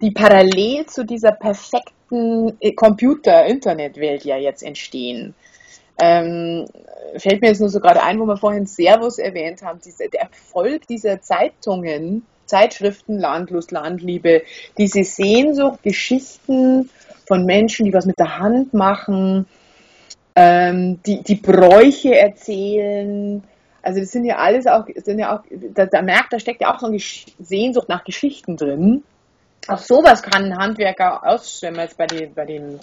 [0.00, 5.34] die parallel zu dieser perfekten äh, Computer-Internet-Welt ja jetzt entstehen.
[6.00, 6.66] Ähm,
[7.16, 10.22] fällt mir jetzt nur so gerade ein, wo wir vorhin Servus erwähnt haben, diese, der
[10.22, 14.42] Erfolg dieser Zeitungen, Zeitschriften, Landlust, Landliebe,
[14.78, 16.90] diese Sehnsucht, Geschichten
[17.26, 19.46] von Menschen, die was mit der Hand machen,
[20.34, 23.42] ähm, die, die Bräuche erzählen.
[23.82, 25.44] Also das sind ja alles auch, sind ja auch,
[25.74, 29.04] da, da merkt, da steckt ja auch so eine Sehnsucht nach Geschichten drin.
[29.68, 32.78] Auch sowas kann ein Handwerker ausstellen, jetzt bei den, bei den,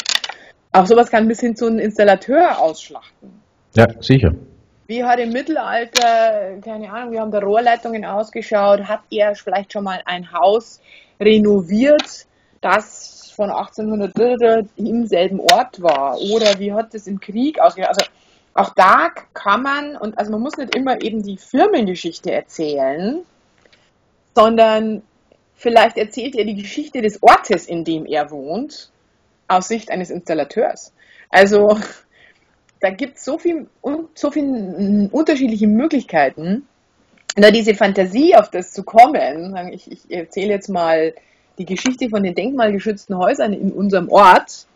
[0.71, 3.41] auch sowas kann bis hin zu einem Installateur ausschlachten.
[3.75, 4.31] Ja, sicher.
[4.87, 8.87] Wie hat im Mittelalter, keine Ahnung, wie haben da Rohrleitungen ausgeschaut?
[8.87, 10.79] Hat er vielleicht schon mal ein Haus
[11.19, 12.25] renoviert,
[12.61, 16.17] das von 1800 im selben Ort war?
[16.17, 17.89] Oder wie hat das im Krieg ausgeschaut?
[17.89, 18.05] Also
[18.53, 23.23] auch da kann man, und also man muss nicht immer eben die Firmengeschichte erzählen,
[24.35, 25.03] sondern
[25.57, 28.91] vielleicht erzählt er die Geschichte des Ortes, in dem er wohnt,
[29.47, 30.93] aus Sicht eines Installateurs.
[31.29, 31.77] Also
[32.79, 33.67] da gibt es so viel,
[34.13, 36.67] so viele unterschiedliche Möglichkeiten.
[37.35, 41.13] Da diese Fantasie, auf das zu kommen, ich, ich erzähle jetzt mal
[41.57, 44.67] die Geschichte von den denkmalgeschützten Häusern in unserem Ort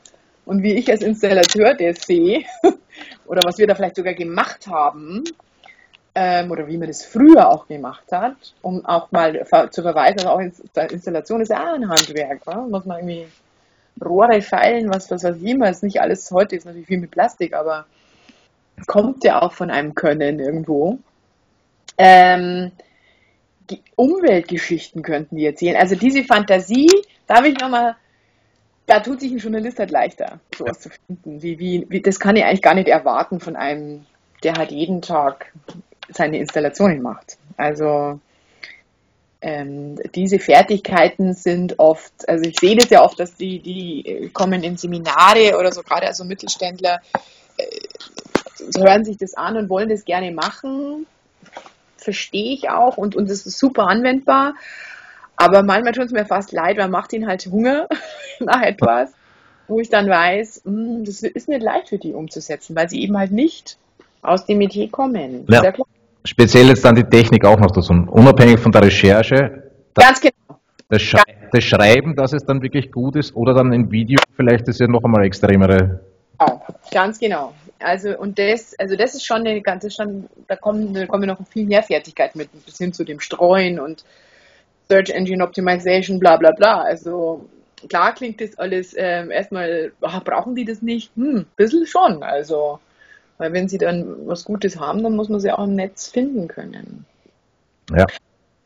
[0.45, 2.43] und wie ich als Installateur das sehe
[3.27, 5.23] oder was wir da vielleicht sogar gemacht haben
[6.13, 10.29] ähm, oder wie man das früher auch gemacht hat, um auch mal zu verweisen, also
[10.29, 12.67] auch Installation ist ja ein Handwerk, ne?
[12.69, 13.27] muss man irgendwie
[14.03, 15.69] Rohre feilen, was, was, was immer.
[15.69, 17.85] Ist nicht alles heute, ist natürlich viel mit Plastik, aber
[18.87, 20.99] kommt ja auch von einem Können irgendwo.
[21.97, 22.71] Ähm,
[23.69, 25.77] die Umweltgeschichten könnten die erzählen.
[25.77, 26.89] Also diese Fantasie,
[27.27, 27.95] darf ich nochmal,
[28.85, 31.41] da tut sich ein Journalist halt leichter, sowas zu finden.
[31.41, 34.05] Wie, wie, wie, das kann ich eigentlich gar nicht erwarten von einem,
[34.43, 35.53] der halt jeden Tag
[36.13, 37.37] seine Installationen macht.
[37.57, 38.19] Also
[39.41, 44.29] ähm, diese Fertigkeiten sind oft, also ich sehe das ja oft, dass die, die äh,
[44.29, 47.01] kommen in Seminare oder so, gerade also Mittelständler,
[47.57, 51.07] äh, hören sich das an und wollen das gerne machen.
[51.97, 54.53] Verstehe ich auch und, und das ist super anwendbar.
[55.35, 57.87] Aber manchmal tut es mir fast leid, weil macht ihnen halt Hunger
[58.39, 59.11] nach etwas,
[59.67, 63.01] wo ich dann weiß, mh, hm, das ist nicht leicht für die umzusetzen, weil sie
[63.01, 63.77] eben halt nicht
[64.21, 65.47] aus dem Metier kommen.
[65.49, 65.61] Ja.
[65.61, 65.87] Sehr klar
[66.23, 67.93] speziell jetzt dann die Technik auch noch dazu.
[67.93, 69.63] Unabhängig von der Recherche.
[69.93, 70.59] Ganz genau.
[70.89, 74.67] Das, Schrei das, Schreiben, dass es dann wirklich gut ist, oder dann ein Video, vielleicht
[74.67, 76.01] ist ja noch einmal extremere.
[76.37, 77.53] Genau, ganz genau.
[77.79, 81.37] Also und das, also das ist schon eine ganze schon, da kommen, da kommen noch
[81.47, 84.03] viel mehr Fertigkeiten mit, bis hin zu dem Streuen und
[84.89, 86.81] Search Engine Optimization, bla bla bla.
[86.81, 87.47] Also
[87.87, 91.11] klar klingt das alles ähm, erstmal, ach, brauchen die das nicht?
[91.15, 92.21] Hm, ein bisschen schon.
[92.23, 92.79] Also
[93.41, 96.47] weil wenn sie dann was Gutes haben, dann muss man sie auch im Netz finden
[96.47, 97.07] können.
[97.89, 98.05] Ja.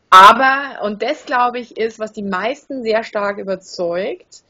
[0.09, 4.43] Aber, und das glaube ich ist, was die meisten sehr stark überzeugt,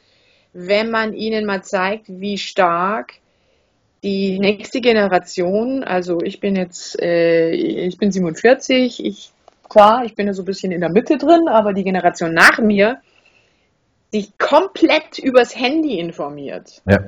[0.51, 3.13] wenn man ihnen mal zeigt, wie stark
[4.01, 9.31] die nächste Generation, also ich bin jetzt, äh, ich bin 47, ich,
[9.69, 12.57] klar, ich bin ja so ein bisschen in der Mitte drin, aber die Generation nach
[12.57, 12.99] mir
[14.11, 16.81] sich komplett übers Handy informiert.
[16.89, 16.99] Ja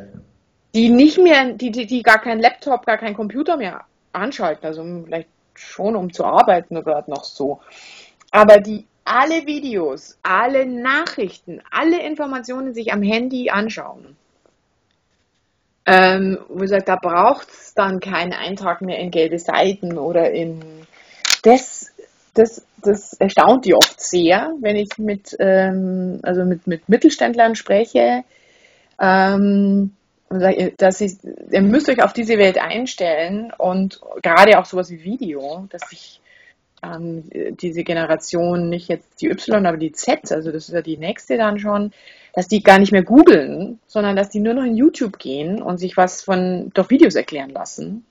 [0.78, 4.84] die nicht mehr, die, die, die gar keinen Laptop, gar keinen Computer mehr anschalten, also
[5.06, 7.62] vielleicht schon um zu arbeiten oder noch so.
[8.30, 14.16] Aber die alle Videos, alle Nachrichten, alle Informationen sich am Handy anschauen.
[15.88, 20.60] ähm, wo sage, da braucht es dann keinen Eintrag mehr in gelbe Seiten oder in
[21.42, 21.92] das,
[22.36, 28.24] das, das erstaunt die oft sehr, wenn ich mit, ähm, also mit, mit Mittelständlern spreche.
[29.02, 29.97] Ähm,
[30.30, 31.14] dass ich,
[31.52, 36.22] ihr müsst euch auf diese Welt einstellen und gerade auch sowas wie Video, dass sich
[36.84, 37.30] ähm,
[37.62, 41.38] diese Generation, nicht jetzt die Y, aber die Z, also das ist ja die nächste
[41.38, 41.92] dann schon,
[42.34, 45.78] dass die gar nicht mehr googeln, sondern dass die nur noch in YouTube gehen und
[45.80, 48.06] sich was von durch Videos erklären lassen,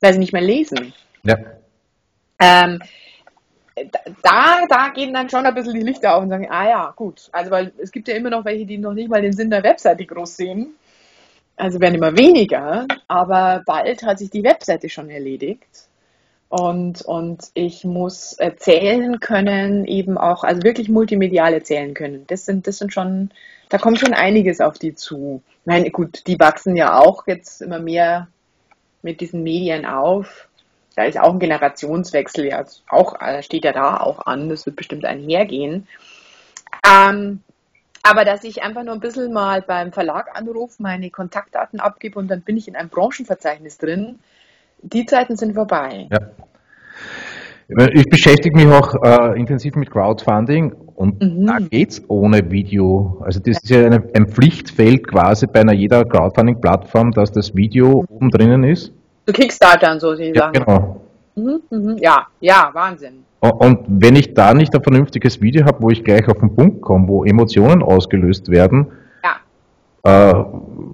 [0.00, 0.92] weil sie nicht mehr lesen.
[1.24, 1.36] Ja.
[2.38, 2.80] Ähm,
[4.22, 7.28] da, da gehen dann schon ein bisschen die Lichter auf und sagen, ah ja, gut.
[7.32, 9.62] Also weil es gibt ja immer noch welche, die noch nicht mal den Sinn der
[9.62, 10.74] Webseite groß sehen.
[11.56, 15.88] Also werden immer weniger, aber bald hat sich die Webseite schon erledigt.
[16.48, 22.26] Und, und ich muss erzählen können, eben auch, also wirklich multimedial erzählen können.
[22.26, 23.30] Das sind, das sind schon,
[23.70, 25.42] da kommt schon einiges auf die zu.
[25.60, 28.28] Ich meine, gut, die wachsen ja auch jetzt immer mehr
[29.00, 30.48] mit diesen Medien auf.
[30.94, 35.06] Da ist auch ein Generationswechsel ja auch, steht ja da auch an, das wird bestimmt
[35.06, 35.88] einhergehen.
[36.86, 37.40] Ähm,
[38.02, 42.28] aber dass ich einfach nur ein bisschen mal beim Verlag anrufe, meine Kontaktdaten abgebe und
[42.28, 44.18] dann bin ich in einem Branchenverzeichnis drin,
[44.82, 46.08] die Zeiten sind vorbei.
[46.10, 46.18] Ja.
[47.94, 51.46] Ich beschäftige mich auch äh, intensiv mit Crowdfunding und mhm.
[51.46, 53.22] da es ohne Video.
[53.24, 58.04] Also das ist ja eine, ein Pflichtfeld quasi bei einer jeder Crowdfunding-Plattform, dass das Video
[58.08, 58.92] oben drinnen ist.
[59.26, 60.52] So Kickstarter und so, Sie ja, sagen.
[60.52, 61.00] Genau.
[61.36, 61.96] Mhm, mhm.
[61.98, 63.24] Ja, ja, Wahnsinn.
[63.50, 66.80] Und wenn ich da nicht ein vernünftiges Video habe, wo ich gleich auf den Punkt
[66.80, 68.92] komme, wo Emotionen ausgelöst werden,
[69.24, 69.36] ja.
[70.04, 70.44] äh,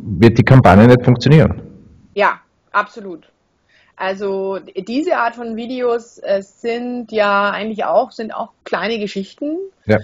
[0.01, 1.61] wird die Kampagne nicht funktionieren.
[2.14, 2.40] Ja,
[2.72, 3.30] absolut.
[3.96, 9.59] Also diese Art von Videos äh, sind ja eigentlich auch, sind auch kleine Geschichten.
[9.84, 9.99] Ja.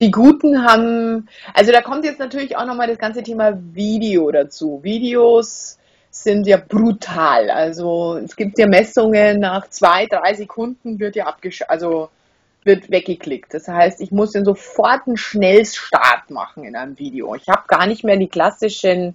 [0.00, 4.78] Die Guten haben, also da kommt jetzt natürlich auch nochmal das ganze Thema Video dazu.
[4.84, 5.78] Videos
[6.22, 7.50] sind ja brutal.
[7.50, 12.10] Also es gibt ja Messungen, nach zwei, drei Sekunden wird ja abgesch also
[12.64, 13.54] wird weggeklickt.
[13.54, 17.34] Das heißt, ich muss dann sofort einen Schnellstart machen in einem Video.
[17.34, 19.14] Ich habe gar nicht mehr die klassischen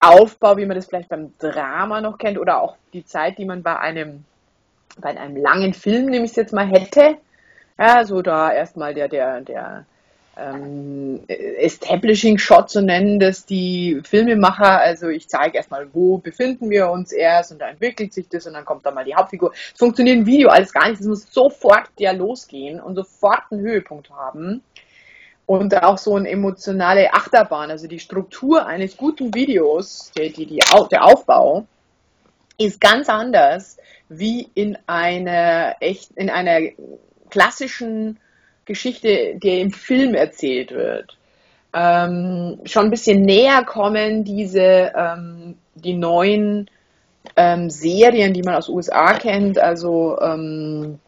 [0.00, 3.62] Aufbau, wie man das vielleicht beim Drama noch kennt, oder auch die Zeit, die man
[3.62, 4.24] bei einem,
[4.98, 7.16] bei einem langen Film, nehme ich es jetzt mal, hätte.
[7.78, 9.84] Ja, so da erstmal der, der, der
[10.38, 14.80] ähm, Establishing-Shot, so nennen das die Filmemacher.
[14.80, 18.54] Also ich zeige erstmal, wo befinden wir uns erst und da entwickelt sich das und
[18.54, 19.52] dann kommt da mal die Hauptfigur.
[19.52, 21.00] Es funktioniert im Video alles gar nicht.
[21.00, 24.62] Es muss sofort ja losgehen und sofort einen Höhepunkt haben
[25.48, 30.60] und auch so eine emotionale Achterbahn, also die Struktur eines guten Videos, die, die, die,
[30.90, 31.66] der Aufbau,
[32.58, 33.78] ist ganz anders
[34.10, 36.70] wie in einer echt, in einer
[37.30, 38.18] klassischen
[38.68, 41.16] Geschichte, die im Film erzählt wird.
[41.74, 46.70] Ähm, schon ein bisschen näher kommen diese ähm, die neuen
[47.36, 50.98] ähm, Serien, die man aus USA kennt, also ähm,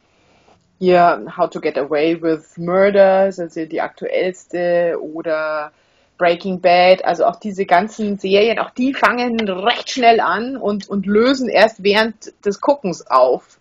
[0.78, 5.72] hier How to Get Away with Murder, also die aktuellste, oder
[6.18, 11.06] Breaking Bad, also auch diese ganzen Serien, auch die fangen recht schnell an und, und
[11.06, 13.58] lösen erst während des Guckens auf.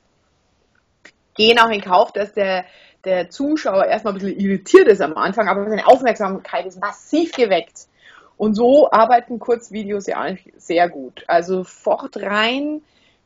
[1.40, 2.66] Gehen auch in Kauf, dass der,
[3.06, 7.88] der Zuschauer erstmal ein bisschen irritiert ist am Anfang, aber seine Aufmerksamkeit ist massiv geweckt.
[8.36, 11.24] Und so arbeiten Kurzvideos ja eigentlich sehr gut.
[11.28, 12.82] Also fort rein,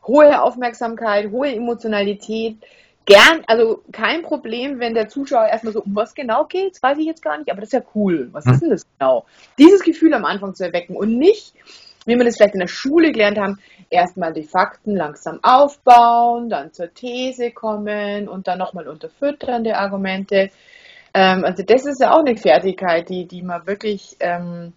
[0.06, 2.58] hohe Aufmerksamkeit, hohe Emotionalität,
[3.04, 7.06] gern, also kein Problem, wenn der Zuschauer erstmal so, um was genau geht, weiß ich
[7.06, 8.28] jetzt gar nicht, aber das ist ja cool.
[8.30, 8.60] Was ist hm.
[8.60, 9.26] denn das genau?
[9.58, 11.54] Dieses Gefühl am Anfang zu erwecken und nicht,
[12.06, 13.58] wie wir das vielleicht in der Schule gelernt haben,
[13.90, 20.50] erstmal die Fakten langsam aufbauen, dann zur These kommen und dann nochmal unterfütternde Argumente.
[21.14, 24.72] Ähm, also das ist ja auch eine Fertigkeit, die, die man wirklich ähm,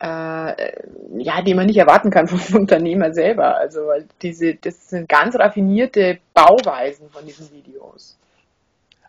[0.00, 0.72] äh,
[1.18, 3.56] ja, die man nicht erwarten kann vom Unternehmer selber.
[3.56, 3.80] Also
[4.20, 8.18] diese, das sind ganz raffinierte Bauweisen von diesen Videos.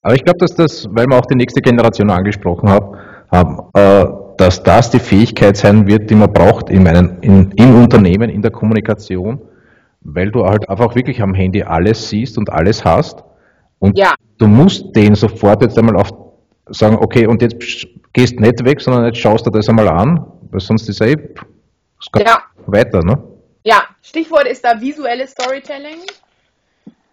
[0.02, 2.96] Aber ich glaube, dass das, weil wir auch die nächste Generation angesprochen haben,
[3.32, 7.76] haben äh, dass das die Fähigkeit sein wird, die man braucht in, meinen, in, im
[7.84, 9.40] Unternehmen, in der Kommunikation,
[10.02, 13.24] weil du halt einfach wirklich am Handy alles siehst und alles hast.
[13.80, 14.14] Und ja.
[14.38, 16.12] du musst den sofort jetzt einmal auf
[16.70, 20.60] sagen, okay, und jetzt gehst nicht weg, sondern jetzt schaust du das einmal an, weil
[20.60, 21.16] sonst ist eh
[22.18, 22.42] ja.
[22.66, 23.22] weiter, ne?
[23.64, 26.00] Ja, Stichwort ist da visuelles Storytelling.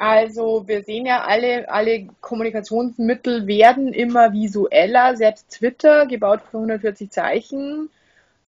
[0.03, 7.09] Also wir sehen ja, alle, alle Kommunikationsmittel werden immer visueller, selbst Twitter, gebaut für 140
[7.09, 7.89] Zeichen.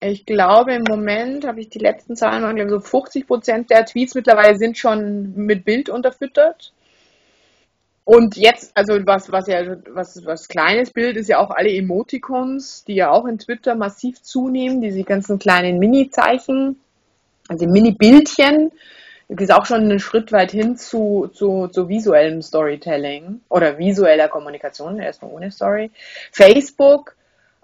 [0.00, 3.86] Ich glaube, im Moment habe ich die letzten Zahlen, waren, glaube so 50 Prozent der
[3.86, 6.72] Tweets mittlerweile sind schon mit Bild unterfüttert.
[8.02, 12.82] Und jetzt, also was, was ja, was, was kleines Bild ist ja auch alle Emoticons,
[12.82, 16.80] die ja auch in Twitter massiv zunehmen, diese ganzen kleinen Mini-Zeichen.
[17.46, 18.72] also Mini-Bildchen,
[19.28, 25.00] ist auch schon einen Schritt weit hin zu, zu, zu visuellem Storytelling oder visueller Kommunikation,
[25.00, 25.90] erstmal ohne Story.
[26.32, 27.16] Facebook,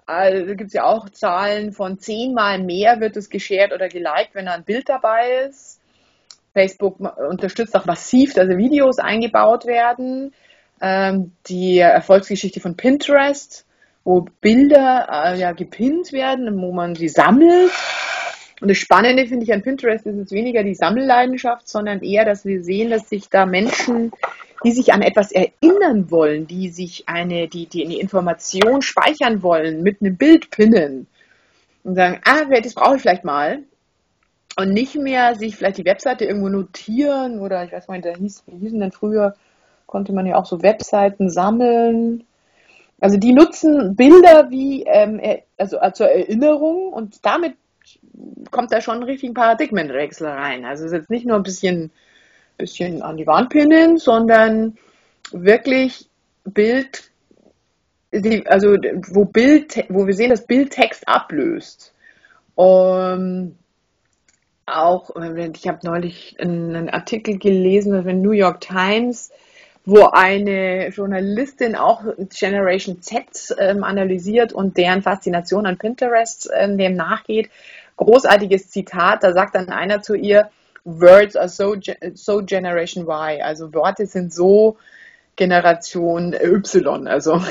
[0.05, 4.47] also gibt es ja auch Zahlen von zehnmal mehr wird es geshared oder geliked, wenn
[4.47, 5.79] da ein Bild dabei ist.
[6.53, 6.99] Facebook
[7.29, 10.33] unterstützt auch massiv, dass Videos eingebaut werden.
[10.81, 13.65] Ähm, die Erfolgsgeschichte von Pinterest,
[14.03, 17.71] wo Bilder äh, ja gepinnt werden, wo man sie sammelt
[18.61, 22.45] und das Spannende finde ich an Pinterest ist jetzt weniger die Sammelleidenschaft, sondern eher, dass
[22.45, 24.11] wir sehen, dass sich da Menschen,
[24.63, 29.81] die sich an etwas erinnern wollen, die sich eine, die, die eine Information speichern wollen,
[29.81, 31.07] mit einem Bild pinnen
[31.83, 33.63] und sagen, ah, das brauche ich vielleicht mal.
[34.59, 38.43] Und nicht mehr sich vielleicht die Webseite irgendwo notieren oder ich weiß mal, da hieß,
[38.45, 39.33] wie hießen denn früher,
[39.87, 42.25] konnte man ja auch so Webseiten sammeln.
[42.99, 45.19] Also die nutzen Bilder wie ähm,
[45.57, 47.55] also zur Erinnerung und damit
[48.51, 50.65] kommt da schon ein richtiger Paradigmenwechsel rein.
[50.65, 51.91] Also es ist jetzt nicht nur ein bisschen,
[52.57, 54.77] bisschen an die Wand pinnen, sondern
[55.31, 56.09] wirklich
[56.43, 57.11] Bild,
[58.45, 58.75] also
[59.13, 61.93] wo Bild, wo wir sehen, dass Bild Text ablöst.
[62.55, 63.55] Um,
[64.65, 65.11] auch,
[65.53, 69.31] ich habe neulich einen Artikel gelesen in der New York Times,
[69.85, 76.95] wo eine Journalistin auch Generation Z ähm, analysiert und deren Faszination an Pinterest ähm, dem
[76.95, 77.49] nachgeht
[78.05, 80.49] großartiges Zitat, da sagt dann einer zu ihr,
[80.83, 81.75] Words are so,
[82.15, 84.77] so Generation Y, also Worte sind so
[85.35, 87.33] Generation Y, also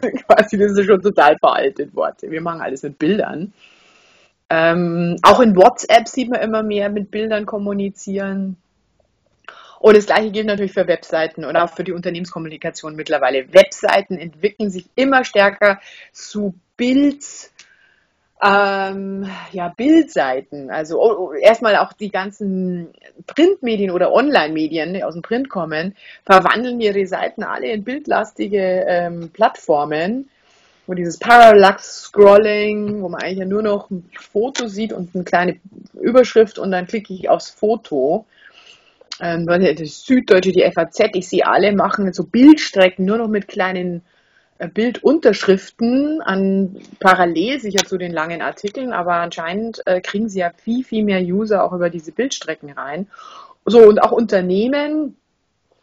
[0.00, 2.30] quasi das ist schon total veraltet Worte.
[2.30, 3.52] Wir machen alles mit Bildern.
[4.48, 8.56] Ähm, auch in WhatsApp sieht man immer mehr mit Bildern kommunizieren.
[9.80, 13.52] Und das gleiche gilt natürlich für Webseiten und auch für die Unternehmenskommunikation mittlerweile.
[13.52, 15.80] Webseiten entwickeln sich immer stärker
[16.12, 17.50] zu Bild-
[18.42, 22.88] ähm, ja, Bildseiten, also oh, oh, erstmal auch die ganzen
[23.26, 29.30] Printmedien oder Online-Medien, die aus dem Print kommen, verwandeln ihre Seiten alle in bildlastige ähm,
[29.32, 30.28] Plattformen,
[30.86, 35.58] wo dieses Parallax-Scrolling, wo man eigentlich ja nur noch ein Foto sieht und eine kleine
[35.98, 38.26] Überschrift und dann klicke ich aufs Foto.
[39.18, 44.02] Ähm, die Süddeutsche, die FAZ, ich sehe alle machen so Bildstrecken nur noch mit kleinen
[44.58, 50.82] Bildunterschriften an parallel sicher zu den langen Artikeln, aber anscheinend äh, kriegen sie ja viel,
[50.82, 53.08] viel mehr User auch über diese Bildstrecken rein.
[53.66, 55.16] So, und auch Unternehmen,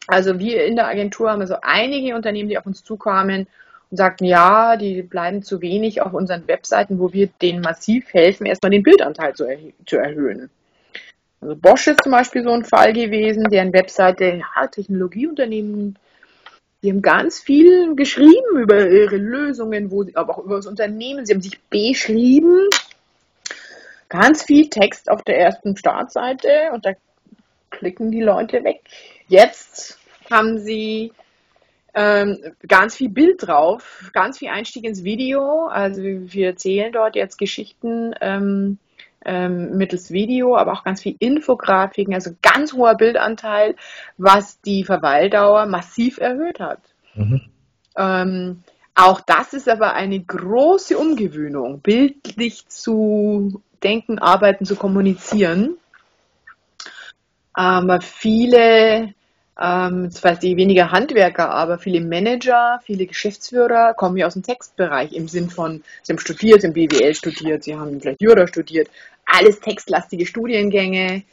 [0.08, 3.48] also wir in der Agentur haben so einige Unternehmen, die auf uns zukommen
[3.92, 8.48] und sagten, ja, die bleiben zu wenig auf unseren Webseiten, wo wir denen massiv helfen,
[8.48, 10.50] erstmal den Bildanteil zu, erh zu erhöhen.
[11.42, 15.98] Also Bosch ist zum Beispiel so ein Fall gewesen, deren Webseite, ja, Technologieunternehmen
[16.84, 21.26] die haben ganz viel geschrieben über ihre Lösungen, wo sie, aber auch über das Unternehmen.
[21.26, 22.68] Sie haben sich beschrieben.
[24.10, 26.92] Ganz viel Text auf der ersten Startseite und da
[27.72, 28.82] klicken die Leute weg.
[29.28, 29.98] Jetzt
[30.30, 31.14] haben sie
[31.94, 35.68] ähm, ganz viel Bild drauf, ganz viel Einstieg ins Video.
[35.68, 38.78] Also wir erzählen dort jetzt Geschichten ähm,
[39.26, 43.76] ähm, mittels Video, aber auch ganz viel Infografiken, also ganz hoher Bildanteil,
[44.18, 46.80] was die Verweildauer massiv erhöht hat.
[47.16, 47.42] Mhm.
[47.98, 48.64] Ähm,
[48.96, 55.78] auch das ist aber eine große Umgewöhnung, bildlich zu denken, arbeiten, zu kommunizieren.
[57.54, 59.14] Aber viele,
[59.60, 65.14] ähm, zwar die weniger Handwerker, aber viele Manager, viele Geschäftsführer kommen ja aus dem Textbereich
[65.14, 68.90] im Sinn von, sie haben studiert, sie haben BWL studiert, sie haben vielleicht Jura studiert,
[69.26, 71.24] alles textlastige Studiengänge.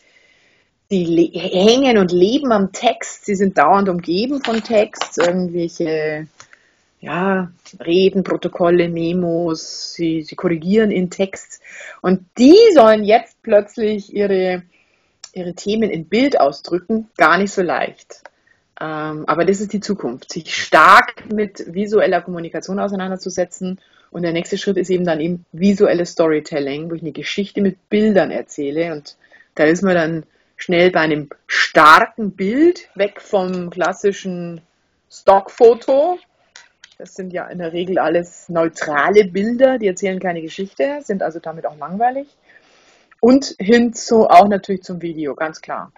[0.90, 6.26] Die hängen und leben am Text, sie sind dauernd umgeben von Text, irgendwelche
[7.00, 7.50] ja,
[7.84, 11.62] Reden, Protokolle, Memos, sie, sie korrigieren in Text.
[12.02, 14.62] Und die sollen jetzt plötzlich ihre,
[15.34, 18.22] ihre Themen in Bild ausdrücken, gar nicht so leicht.
[18.80, 23.78] Ähm, aber das ist die Zukunft, sich stark mit visueller Kommunikation auseinanderzusetzen
[24.10, 27.88] und der nächste Schritt ist eben dann eben visuelles Storytelling, wo ich eine Geschichte mit
[27.88, 28.92] Bildern erzähle.
[28.92, 29.16] Und
[29.54, 30.24] da ist man dann
[30.56, 34.60] schnell bei einem starken Bild, weg vom klassischen
[35.10, 36.18] Stockfoto.
[36.98, 41.38] Das sind ja in der Regel alles neutrale Bilder, die erzählen keine Geschichte, sind also
[41.38, 42.26] damit auch langweilig.
[43.20, 45.92] Und hin zu auch natürlich zum Video, ganz klar.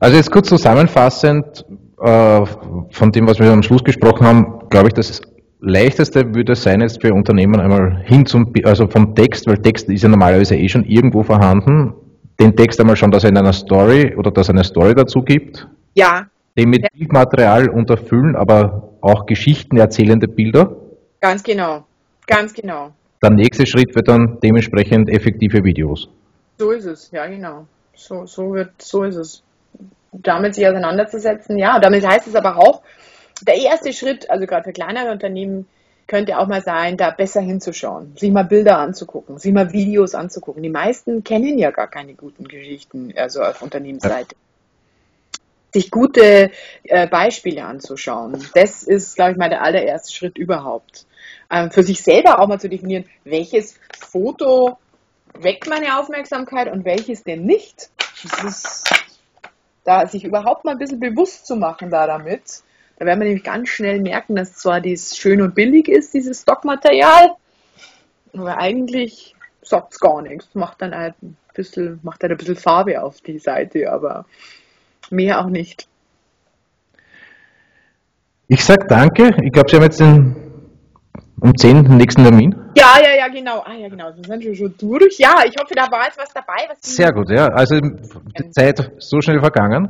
[0.00, 1.64] Also jetzt kurz zusammenfassend
[2.00, 2.46] äh,
[2.90, 5.22] von dem, was wir am Schluss gesprochen haben, glaube ich, dass
[5.60, 10.02] leichteste würde sein jetzt für Unternehmen einmal hin zum, also vom Text, weil Text ist
[10.02, 11.94] ja normalerweise eh schon irgendwo vorhanden,
[12.38, 15.22] den Text einmal schon, dass er in einer Story oder dass er eine Story dazu
[15.22, 15.66] gibt.
[15.94, 16.26] Ja.
[16.58, 20.76] Den mit Bildmaterial unterfüllen, aber auch Geschichten erzählende Bilder.
[21.20, 21.84] Ganz genau.
[22.26, 22.92] Ganz genau.
[23.26, 26.08] Der nächste Schritt wird dann dementsprechend effektive Videos.
[26.58, 27.66] So ist es, ja genau.
[27.92, 29.42] So, so wird, so ist es.
[30.12, 31.80] Damit sich auseinanderzusetzen, ja.
[31.80, 32.82] damit heißt es aber auch,
[33.42, 35.66] der erste Schritt, also gerade für kleinere Unternehmen,
[36.06, 40.62] könnte auch mal sein, da besser hinzuschauen, sich mal Bilder anzugucken, sich mal Videos anzugucken.
[40.62, 44.36] Die meisten kennen ja gar keine guten Geschichten, also auf Unternehmensseite.
[45.74, 46.52] Sich gute
[46.84, 48.40] äh, Beispiele anzuschauen.
[48.54, 51.06] Das ist, glaube ich, mal der allererste Schritt überhaupt.
[51.50, 54.78] Ähm, für sich selber auch mal zu definieren, welches Foto
[55.38, 57.90] weckt meine Aufmerksamkeit und welches denn nicht.
[58.22, 58.90] Das ist,
[59.84, 62.62] da sich überhaupt mal ein bisschen bewusst zu machen da damit
[62.98, 66.42] da werden wir nämlich ganz schnell merken, dass zwar dies schön und billig ist, dieses
[66.42, 67.34] Stockmaterial,
[68.32, 70.54] aber eigentlich sagt es gar nichts.
[70.54, 74.24] Macht dann halt ein bisschen, macht halt ein bisschen Farbe auf die Seite, aber
[75.10, 75.86] mehr auch nicht.
[78.48, 79.36] Ich sag danke.
[79.42, 80.45] Ich glaube, Sie haben jetzt den
[81.40, 82.54] um 10 den nächsten Termin.
[82.76, 83.62] Ja, ja, ja, genau.
[83.64, 84.06] Ah, ja, genau.
[84.14, 85.18] Wir sind schon, schon durch.
[85.18, 86.66] Ja, ich hoffe, da war jetzt was dabei.
[86.68, 87.48] Was Sehr gut, ja.
[87.48, 89.88] Also die Zeit so schnell vergangen.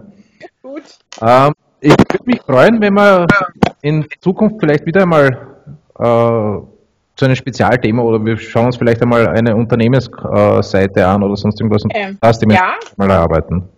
[0.63, 0.83] Gut.
[1.23, 3.27] Ähm, ich würde mich freuen, wenn wir
[3.83, 5.57] in Zukunft vielleicht wieder einmal
[5.99, 6.67] äh,
[7.17, 11.83] zu einem Spezialthema oder wir schauen uns vielleicht einmal eine Unternehmensseite an oder sonst irgendwas
[11.83, 12.75] und Ähm, das Thema ja.
[12.97, 13.69] mal erarbeiten.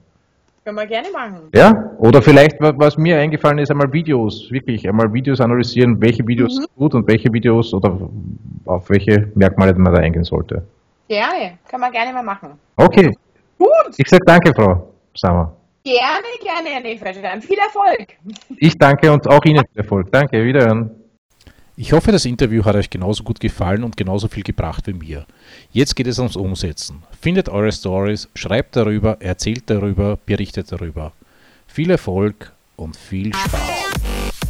[0.68, 1.48] Können wir gerne machen.
[1.54, 1.92] Ja?
[1.96, 6.56] Oder vielleicht, wa- was mir eingefallen ist, einmal Videos, wirklich einmal Videos analysieren, welche Videos
[6.56, 7.98] sind gut und welche Videos oder
[8.66, 10.62] auf welche Merkmale man da eingehen sollte.
[11.08, 11.56] Gerne.
[11.70, 12.50] Können wir gerne mal machen.
[12.76, 13.16] Okay,
[13.58, 13.70] Gut.
[13.96, 15.54] ich sage danke, Frau Sammer.
[15.84, 17.24] Gerne, gerne, Herr Neferstedt.
[17.24, 18.08] Dann viel Erfolg.
[18.58, 20.12] Ich danke und auch Ihnen viel Erfolg.
[20.12, 20.90] Danke, wiederhören.
[21.80, 25.26] Ich hoffe, das Interview hat euch genauso gut gefallen und genauso viel gebracht wie mir.
[25.70, 27.04] Jetzt geht es ums Umsetzen.
[27.20, 31.12] Findet eure Stories, schreibt darüber, erzählt darüber, berichtet darüber.
[31.68, 33.87] Viel Erfolg und viel Spaß.